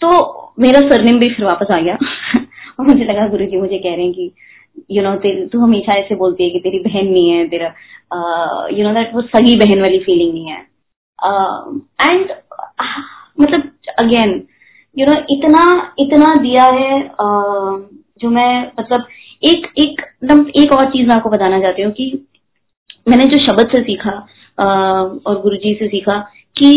[0.00, 0.10] तो
[0.60, 1.94] मेरा सरनेम भी फिर वापस आ गया।
[2.80, 4.30] और मुझे लगा गुरु जी मुझे कह रहे हैं कि
[4.90, 5.14] यू नो
[5.46, 7.72] तू हमेशा ऐसे बोलती है कि तेरी बहन नहीं है तेरा
[8.78, 10.58] यू नो दैट वो सही बहन वाली फीलिंग नहीं है।
[12.08, 12.36] एंड uh,
[13.40, 14.42] मतलब अगेन
[14.96, 15.62] यू नो इतना
[15.98, 17.00] इतना दिया है
[18.22, 19.06] जो मैं मतलब
[19.42, 22.26] एक एक एकदम एक और चीज़ मैं आपको बताना चाहती हूँ कि
[23.08, 24.10] मैंने जो शब्द से सीखा
[25.26, 26.18] और गुरुजी से सीखा
[26.56, 26.70] कि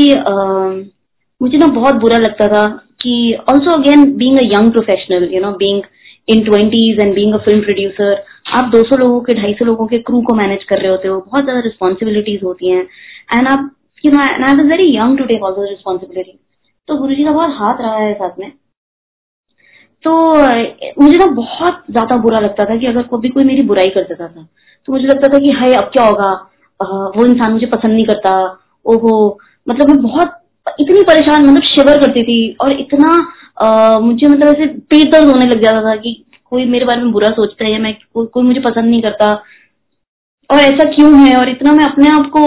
[1.42, 2.68] मुझे ना बहुत बुरा लगता था
[3.02, 3.16] कि
[3.50, 5.82] also again being young professional you know being
[6.28, 8.24] in twenties and being film producer
[8.58, 11.44] आप 200 लोगों के 250 लोगों के क्रू को मैनेज कर रहे होते हो, बहुत
[11.44, 12.88] ज़्यादा रिस्पॉन्सिबिलिटीज होती हैं
[13.34, 13.72] एंड आप
[14.04, 16.40] you know I very young to take all those responsibility
[16.90, 18.52] तो गुरु जी का बहुत हाथ रहा है साथ में।
[20.04, 20.12] तो
[21.02, 24.28] मुझे ना बहुत ज़्यादा बुरा लगता था कि अगर कभी कोई मेरी बुराई कर देता
[24.28, 24.48] था
[24.88, 26.32] तो मुझे लगता था कि हाय अब क्या होगा?
[27.16, 28.34] वो इंसान मुझे पसंद नहीं करता।
[28.86, 29.14] ओहो
[29.68, 30.40] मतलब मैं बहुत
[30.80, 33.10] इतनी परेशान मतलब शिवर करती थी और इतना
[33.62, 36.14] आ, मुझे मतलब ऐसे पेट दर्द होने लग जाता था कि
[36.52, 39.28] कोई मेरे बारे में बुरा सोचता है या मैं को, कोई मुझे पसंद नहीं करता।
[40.50, 41.36] और ऐसा क्यों है?
[41.36, 42.42] और इतना मैं अपने आप को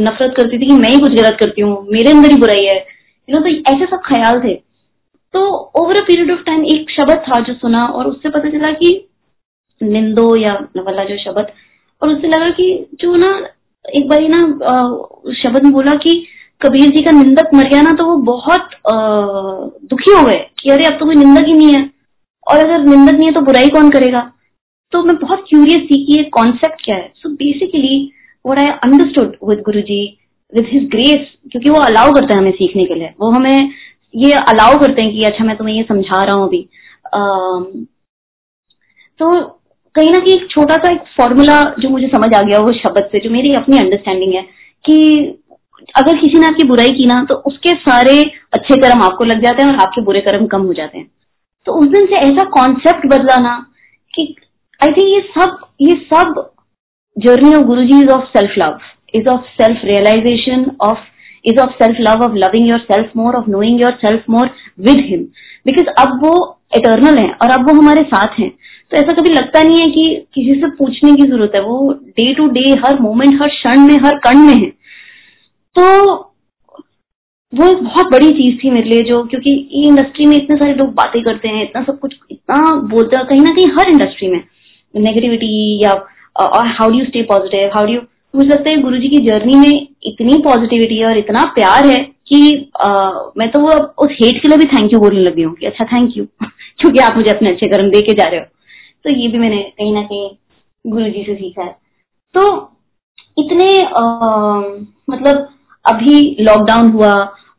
[0.00, 2.76] नफरत करती थी कि मैं ही कुछ गलत करती हूँ, मेरे अंदर ही बुराई है।
[3.28, 4.54] यू नो तो ऐसे सब ख्याल थे।
[5.34, 5.40] तो
[5.80, 8.90] over a period of time एक शब्द था जो सुना और उससे पता चला कि
[9.80, 11.46] निंदो या वाला जो शब्द,
[12.02, 13.30] और उससे लगा कि जो ना,
[13.84, 14.42] एक बार ना
[15.34, 16.12] शब्द में बोला कि
[16.60, 18.70] कबीर जी का निंदक मर गया ना तो वो बहुत
[19.90, 21.88] दुखी हो गए कि अरे अब तो कोई निंदक ही नहीं है।
[22.46, 24.20] और अगर निंदक नहीं है तो बुराई कौन करेगा?
[24.92, 28.10] तो मैं बहुत क्यूरियस थी कि ये कॉन्सेप्ट क्या है। So basically
[28.44, 30.00] what I understood with Guru ji
[30.52, 33.70] with his grace क्योंकि वो अलाउ करते हैं हमें सीखने के लिए। वो हमें
[34.14, 36.62] ये अलाउ करते हैं कि अच्छा मैं तुम्हें ये समझा रहा हूँ अभी।
[39.20, 39.30] तो
[39.94, 43.08] कहीं ना कहीं एक छोटा सा एक फॉर्मूला जो मुझे समझ आ गया वो शब्द
[43.12, 44.42] से, जो मेरी अपनी अंडरस्टैंडिंग है
[44.84, 44.96] कि
[45.96, 48.12] अगर किसी ने आपकी बुराई की ना तो उसके सारे
[48.52, 51.10] अच्छे कर्म आपको लग जाते हैं और आपके बुरे कर्म कम हो जाते हैं।
[51.66, 53.54] तो उस दिन से ऐसा कॉन्सेप्ट बदला ना
[54.14, 54.34] कि
[54.80, 56.50] आई थिंक ये सब ये सब
[57.18, 58.78] self love
[59.14, 60.98] is of self realization of
[61.44, 64.50] is of self love of loving yourself more of knowing yourself more
[64.80, 65.20] with him
[65.66, 68.50] because अब वो एटर्नल है और अब वो हमारे साथ हैं।
[68.90, 72.34] तो ऐसा कभी लगता नहीं है कि किसी से पूछने की ज़रूरत है। वो डे
[72.34, 74.70] टू डे हर मोमेंट हर क्षण में, हर कण में है।
[75.76, 76.12] तो
[77.54, 80.94] वो एक बहुत बड़ी चीज़ थी मेरे लिए जो, क्योंकि इंडस्ट्री में इतने सारे लोग
[80.94, 84.44] बातें करते हैं, इतना सब कुछ, इतना बोलते हैं, कहीं ना कहीं हर इंडस्ट्री में।
[84.96, 85.92] नेगेटिविटी या
[86.44, 88.00] और how do stay positive how do you
[88.36, 92.70] मुझे लगता है गुरु जी की जर्नी में इतनी पॉजिटिविटी और इतना प्यार है कि
[92.80, 92.88] आ,
[93.38, 95.84] मैं तो वो उस हेट के लिए भी थैंक यू बोलने लगी हूँ कि अच्छा
[95.84, 96.24] थैंक यू
[96.78, 98.46] क्योंकि आप मुझे अपने अच्छे कर्म दे के जा रहे हो।
[99.04, 100.30] तो ये भी मैंने कहीं ना कहीं
[100.86, 101.76] गुरु जी से सीखा है।
[102.34, 102.72] तो
[103.38, 104.04] इतने आ,
[105.10, 105.48] मतलब
[105.86, 107.12] अभी लॉकडाउन हुआ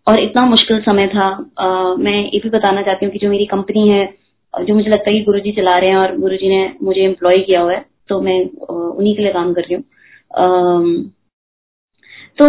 [0.07, 1.27] और इतना मुश्किल समय था।
[1.59, 4.21] आ, मैं ये भी बताना चाहती हूँ कि जो मेरी कंपनी है
[4.61, 7.61] जो मुझे लगता है कि गुरुजी चला रहे हैं और गुरुजी ने मुझे एम्प्लॉय किया
[7.61, 8.39] हुआ है तो मैं
[8.69, 9.83] उन्हीं के लिए काम कर रही हूँ।
[12.39, 12.45] तो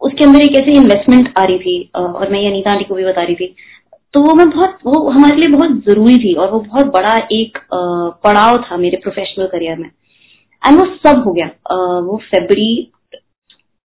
[0.00, 3.04] उसके अंदर एक ऐसी इन्वेस्टमेंट आ रही थी और मैं ये अनिता आंटी को भी
[3.04, 3.54] बता रही थी।
[4.14, 7.58] तो वो मैं बहुत, वो हमारे लिए बहुत ज़रूरी थी और वो बहुत बड़ा एक
[8.24, 9.88] पड़ाव था मेरे प्रोफेशनल करियर में।
[10.62, 11.46] एंड वो सब हो गया।
[12.00, 12.90] वो फेबरी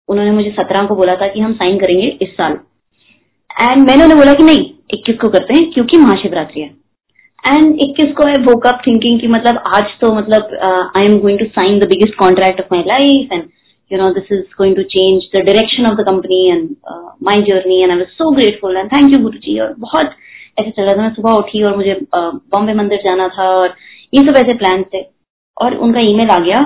[0.09, 2.53] उन्होंने मुझे सत्रह को बोला था कि हम साइन करेंगे इस साल।
[3.51, 6.69] एंड मैंने उन्हें बोला कि नहीं, इक्कीस को करते हैं क्योंकि महाशिवरात्रि है।
[7.45, 10.59] एंड इक्कीस को आई वोक अप थिंकिंग कि मतलब आज तो मतलब
[10.97, 13.49] I am going to sign the biggest contract of my life and
[13.91, 16.65] you know this is going to change the direction of the company and
[16.95, 19.55] uh, my journey and I was so grateful and thank you Guruji.
[19.61, 20.11] और बहुत
[20.61, 23.75] ऐसे चल रहा था मैं सुबह उठी और मुझे बॉम्बे मंदिर जाना था और
[24.15, 25.01] ये सब ऐसे प्लान थे।
[25.57, 26.61] और उनका ईमेल आ गया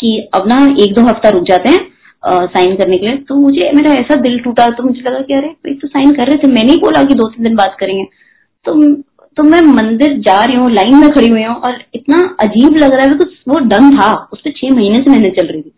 [0.00, 3.72] कि अब ना एक दो हफ़्ता रुक जाते हैं साइन करने के लिए। तो मुझे
[3.78, 6.72] मेरा ऐसा दिल टूटा तो मुझे लगा कि अरे तो साइन कर रहे थे मैंने
[6.72, 8.04] ही बोला कि दो तीन दिन बात करेंगे।
[8.66, 8.80] तो
[9.36, 12.94] तो मैं मंदिर जा रही हूँ, लाइन में खड़ी हुई हूँ और इतना अजीब लग
[12.94, 15.72] रहा है बिकॉज़ वो डन था। उस पर छह महीने से मैंने चल रही थी।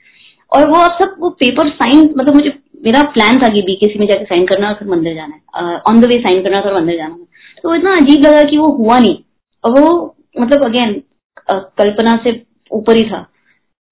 [0.53, 2.53] और वो अब सब वो पेपर साइन मतलब मुझे,
[2.85, 6.01] मेरा प्लान था कि बीकेसी में जाके साइन करना और फिर मंदिर जाना है। ऑन
[6.01, 8.99] द वे साइन करना और मंदिर जाना है। तो इतना अजीब लगा कि वो हुआ
[8.99, 9.17] नहीं।
[9.65, 11.03] और वो मतलब अगेन
[11.49, 12.41] कल्पना से
[12.71, 13.21] ऊपर ही था।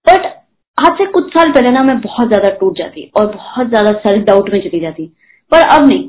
[0.06, 0.26] बट
[0.78, 4.24] आज से कुछ साल पहले ना मैं बहुत ज़्यादा टूट जाती और बहुत ज़्यादा सेल्फ
[4.26, 5.06] डाउट में चली जाती।
[5.52, 6.08] पर अब नहीं।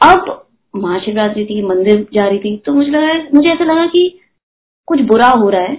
[0.00, 0.43] अब
[0.74, 4.08] महाशिवरात्रि थी मंदिर जा रही थी। तो मुझे लगा मुझे ऐसा लगा कि
[4.88, 5.74] कुछ बुरा हो रहा है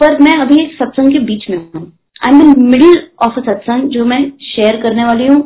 [0.00, 1.82] पर मैं अभी एक सत्संग के बीच में हूँ।
[2.22, 5.40] I am in middle of a satsang जो मैं शेयर करने वाली हूँ।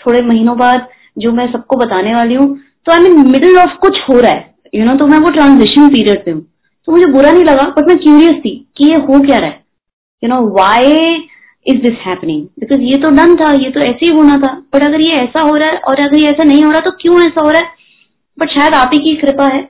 [0.00, 2.46] थोड़े महीनों बाद जो मैं सबको बताने वाली हूँ।
[2.86, 5.18] तो आई मीन मिडिल ऑफ़ कुछ हो रहा है यू you नो know, तो मैं
[5.18, 6.40] वो ट्रांजिशन पीरियड पे हूँ।
[6.88, 9.60] तो मुझे बुरा नहीं लगा बट मैं क्यूरियस थी कि ये हो क्या रहा है।
[10.22, 10.92] You know why
[11.66, 14.82] is this happening because ये तो डन था ये तो ऐसे ही होना था। बट
[14.84, 17.20] अगर ये ऐसा हो रहा है और अगर ये ऐसा नहीं हो रहा तो क्यों
[17.22, 17.76] ऐसा हो रहा है?
[18.38, 19.62] बट शायद आप ही की कृपा है।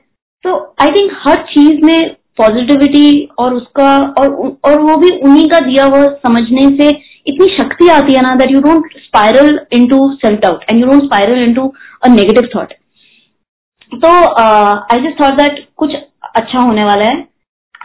[0.45, 4.29] तो आई थिंक हर चीज़ में पॉजिटिविटी और उसका और
[4.65, 6.89] और वो भी उन्हीं का दिया हुआ समझने से
[7.27, 11.05] इतनी शक्ति आती है ना that you don't spiral into self doubt and you don't
[11.05, 11.73] spiral into
[12.05, 12.73] a negative thought
[13.95, 15.95] तो आई जस्ट थॉट दैट कुछ
[16.37, 17.17] अच्छा होने वाला है।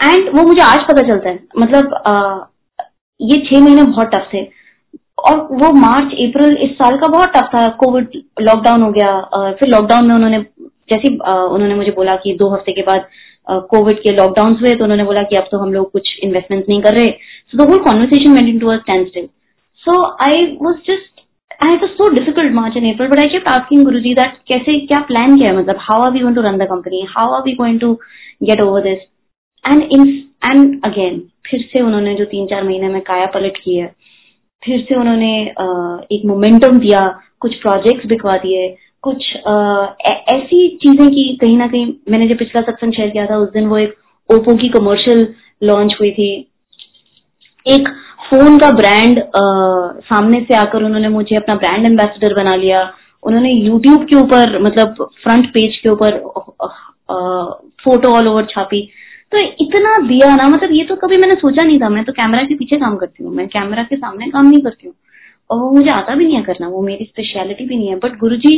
[0.04, 2.86] एंड वो मुझे आज पता चलता है। मतलब uh,
[3.20, 4.44] ये छह महीने बहुत टफ थे।
[5.20, 9.52] और वो मार्च अप्रैल इस साल का बहुत टफ था। कोविड लॉकडाउन हो गया uh,
[9.60, 10.40] फिर लॉकडाउन में उन्होंने
[10.92, 13.08] जैसे उन्होंने मुझे बोला कि दो हफ़्ते के बाद
[13.72, 16.82] कोविड के लॉकडाउन हुए तो उन्होंने बोला कि अब तो हम लोग कुछ इन्वेस्टमेंट नहीं
[16.82, 18.76] कर रहे। So the whole conversation went into
[19.08, 19.28] standstill
[19.84, 21.12] so I was just
[21.66, 25.00] I was so difficult March and April, but I kept asking Guruji that कैसे क्या
[25.10, 25.58] प्लान क्या है?
[25.58, 27.94] मतलब how are we going to run the company how are we going to
[28.44, 29.00] get over this
[29.66, 30.08] and in
[30.46, 31.20] and again
[31.50, 33.86] फिर से उन्होंने जो तीन चार महीने में काया पलट की है
[34.64, 35.32] फिर से उन्होंने
[36.16, 37.06] एक मोमेंटम दिया
[37.40, 38.68] कुछ प्रोजेक्ट्स बिकवा दिए
[39.04, 39.24] कुछ
[40.30, 43.68] ऐसी चीज़ें की कहीं ना कहीं मैंने जो पिछला सत्संग शेयर किया था, उस दिन
[43.68, 43.95] वो एक
[44.30, 45.28] ओप्पो की कमर्शियल
[45.64, 46.30] लॉन्च हुई थी।
[47.66, 47.88] एक
[48.30, 49.20] फ़ोन का ब्रांड
[50.04, 52.82] सामने से आकर उन्होंने मुझे अपना ब्रांड एम्बेसडर बना लिया।
[53.24, 56.18] उन्होंने यूट्यूब के ऊपर मतलब फ्रंट पेज के ऊपर
[57.84, 58.82] फ़ोटो ऑल ओवर छापी।
[59.32, 62.43] तो इतना दिया ना मतलब ये तो कभी मैंने सोचा नहीं था। मैं तो कैमरा
[62.43, 64.95] के पीछे काम करती हूँ। मैं कैमरा के सामने काम नहीं करती हूँ।
[65.49, 68.18] और वो मुझे आता भी नहीं है करना। वो मेरी स्पेशलिटी भी नहीं है। बट
[68.20, 68.54] गुरु जी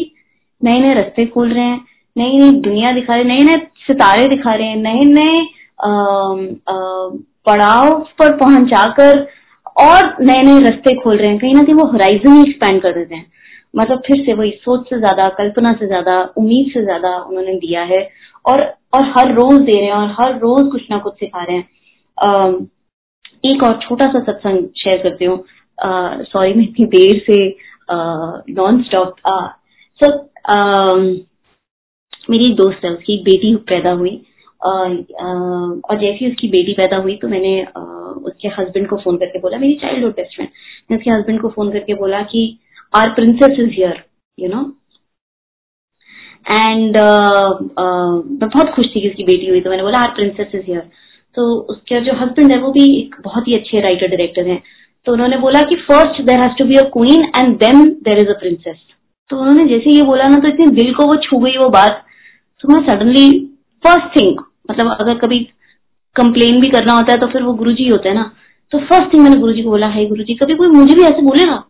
[0.61, 1.79] नए नए रस्ते खोल रहे हैं
[2.15, 5.43] नई नई दुनिया दिखा रहे हैं नए नए सितारे दिखा रहे हैं नए नए
[7.45, 7.89] पड़ाव
[8.19, 9.25] पर पहुंचाकर
[9.77, 12.93] और नए नए रस्ते खोल रहे हैं। कहीं ना कहीं वो होराइजन ही एक्सपैंड कर
[12.93, 13.25] देते हैं।
[13.73, 17.81] मतलब फिर से वही सोच से ज़्यादा, कल्पना से ज़्यादा, उम्मीद से ज़्यादा उन्होंने दिया
[17.83, 18.09] है
[18.45, 18.61] और
[18.93, 21.67] और हर रोज दे रहे हैं और हर रोज कुछ ना कुछ सिखा रहे हैं।
[23.45, 25.43] एक और छोटा सा सत्संग शेयर करती हूँ।
[26.25, 27.37] सॉरी मैं इतनी देर से
[28.53, 29.15] नॉन स्टॉप
[29.99, 30.11] सो
[32.29, 34.15] मेरी एक दोस्त है, उसकी बेटी पैदा हुई।
[34.61, 39.57] और जैसे ही उसकी बेटी पैदा हुई तो मैंने उसके हस्बैंड को फ़ोन करके बोला,
[39.57, 40.49] मेरी चाइल्डहुड बेस्ट फ्रेंड
[40.91, 42.41] मैं उसके हस्बैंड को फ़ोन करके बोला कि
[42.95, 44.03] our princess is here
[44.37, 44.61] you know
[46.45, 50.65] and मैं बहुत खुश थी कि उसकी बेटी हुई तो मैंने बोला आर प्रिंसेस इज़
[50.67, 50.89] हियर
[51.35, 54.61] तो उसके जो हस्बैंड है, वो भी एक बहुत ही अच्छे राइटर डायरेक्टर हैं।
[55.07, 58.29] तो उन्होंने बोला कि first there has to be a queen and then there is
[58.29, 58.77] a princess
[59.30, 62.03] तो उन्होंने जैसे ये बोला ना तो इतने दिल को वो छू गई वो बात।
[62.63, 63.30] तो मैं सडनली
[63.84, 64.39] फ़र्स्ट थिंग
[64.71, 65.39] मतलब अगर कभी
[66.15, 68.32] कंप्लेन भी करना होता है तो फिर वो गुरु जी होते हैं ना।
[68.71, 71.03] तो फ़र्स्ट थिंग मैंने गुरु जी को बोला है गुरु जी कभी कोई मुझे भी
[71.03, 71.63] ऐसे बोलेगा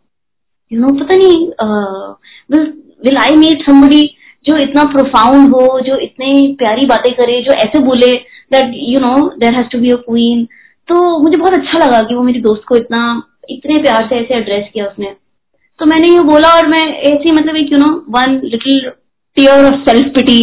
[0.72, 2.58] यू नो पता नहीं
[3.06, 4.04] विल आई मीट समबडी
[4.46, 8.14] जो इतना प्रोफाउंड हो, जो इतने प्यारी बातें करे, जो ऐसे बोले
[8.52, 10.46] that you know there has to be a queen
[10.88, 14.34] तो मुझे बहुत अच्छा लगा कि वो मेरी दोस्त को इतना, इतने प्यार से ऐसे
[14.34, 15.16] एड्रेस किया उसने।
[15.80, 18.90] तो मैंने ये बोला और मैं ऐसे मतलब एक you know one little
[19.38, 20.40] tear of self pity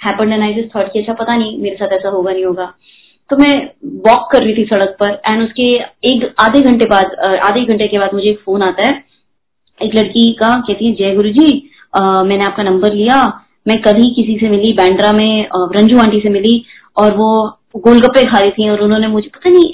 [0.00, 2.66] happen and I just thought कि अच्छा पता नहीं मेरे साथ ऐसा होगा नहीं होगा।
[3.30, 3.54] तो मैं
[4.06, 5.64] वॉक कर रही थी सड़क पर एंड उसके
[6.10, 8.94] एक आधे घंटे बाद आधे घंटे के बाद मुझे एक फ़ोन आता है।
[9.80, 11.48] एक लड़की का कहती है जय गुरु जी
[11.94, 13.20] आ, मैंने आपका नंबर लिया।
[13.66, 16.62] मैं कल ही किसी से मिली बैंड्रा में रंजू आंटी से मिली
[16.96, 17.28] और वो
[17.76, 19.72] गोलगप्पे खा रही थी और उन्होंने मुझे पता नहीं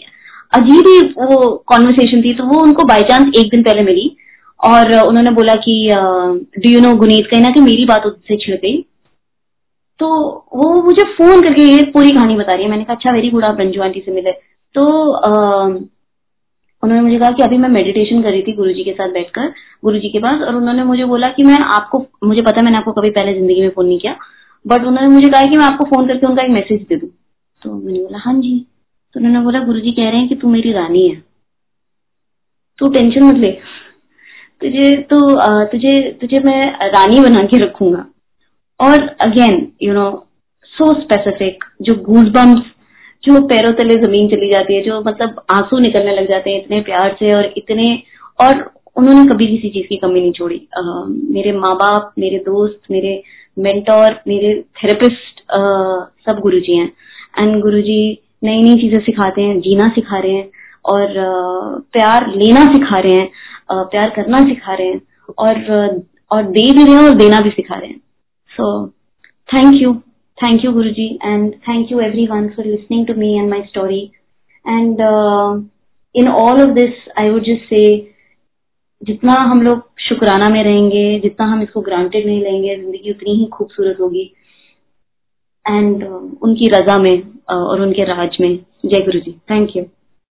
[0.55, 1.37] अजीब ही वो
[1.69, 4.11] कॉन्वर्सेशन थी तो वो उनको बाई चांस एक दिन पहले मिली
[4.61, 8.57] और उन्होंने बोला कि डू यू नो गुनीत कहीं ना कहीं मेरी बात उससे छिड़
[8.57, 8.77] गई।
[10.01, 10.07] तो
[10.55, 13.45] वो मुझे फ़ोन करके ये पूरी कहानी बता रही है। मैंने कहा अच्छा वेरी गुड
[13.45, 14.33] आप रंजू आंटी से मिले।
[14.75, 14.83] तो
[16.83, 19.49] उन्होंने मुझे कहा कि अभी मैं मेडिटेशन कर रही थी गुरुजी के साथ बैठकर,
[19.85, 23.11] गुरुजी के पास, और उन्होंने मुझे बोला कि मैं आपको, मुझे पता मैंने आपको कभी
[23.11, 24.17] पहले ज़िंदगी में फ़ोन नहीं किया
[24.65, 27.09] बट उन्होंने मुझे कहा कि मैं आपको फ़ोन करके उनका एक मैसेज दे दूँ।
[27.63, 28.55] तो मैंने बोला हाँ जी।
[29.15, 31.23] तो उन्होंने बोला गुरु जी कह रहे हैं कि तू मेरी रानी है।
[32.79, 33.51] तू टेंशन मत ले।
[34.61, 35.19] तुझे तो
[35.71, 38.05] तुझे तुझे मैं रानी बना के रखूँगा।
[38.81, 40.07] और again you know
[40.75, 42.63] so specific जो गूज बम्स
[43.23, 46.81] जो पैरों तले ज़मीन चली जाती है जो मतलब आँसू निकलने लग जाते हैं इतने
[46.81, 47.87] प्यार से और इतने
[48.41, 50.83] और उन्होंने कभी किसी चीज़ की कमी नहीं छोड़ी। आ,
[51.35, 53.23] मेरे माँ बाप मेरे दोस्त मेरे
[53.59, 54.53] मेंटोर मेरे
[54.83, 56.93] थेरेपिस्ट uh, सब गुरु जी हैं।
[57.41, 57.99] एंड गुरु जी
[58.43, 60.51] नई नई चीज़ें सिखाते हैं जीना सिखा रहे हैं
[60.85, 61.15] और
[61.93, 65.01] प्यार लेना सिखा रहे हैं प्यार करना सिखा रहे हैं
[65.39, 68.01] और और दे भी रहे हैं और देना भी सिखा रहे हैं
[68.51, 68.67] so
[69.49, 69.95] thank you
[70.39, 74.13] Thank you, Guruji, and thank you everyone for listening to me and my story.
[74.65, 75.61] And uh,
[76.15, 77.87] in all of this, I would just say,
[79.03, 83.47] जितना हम लोग शुक्राना में रहेंगे जितना हम इसको ग्रांटेड नहीं लेंगे ज़िंदगी उतनी ही
[83.53, 84.25] खूबसूरत होगी
[85.69, 89.85] एंड uh, उनकी रजा में और उनके राज में। जय गुरु जी थैंक यू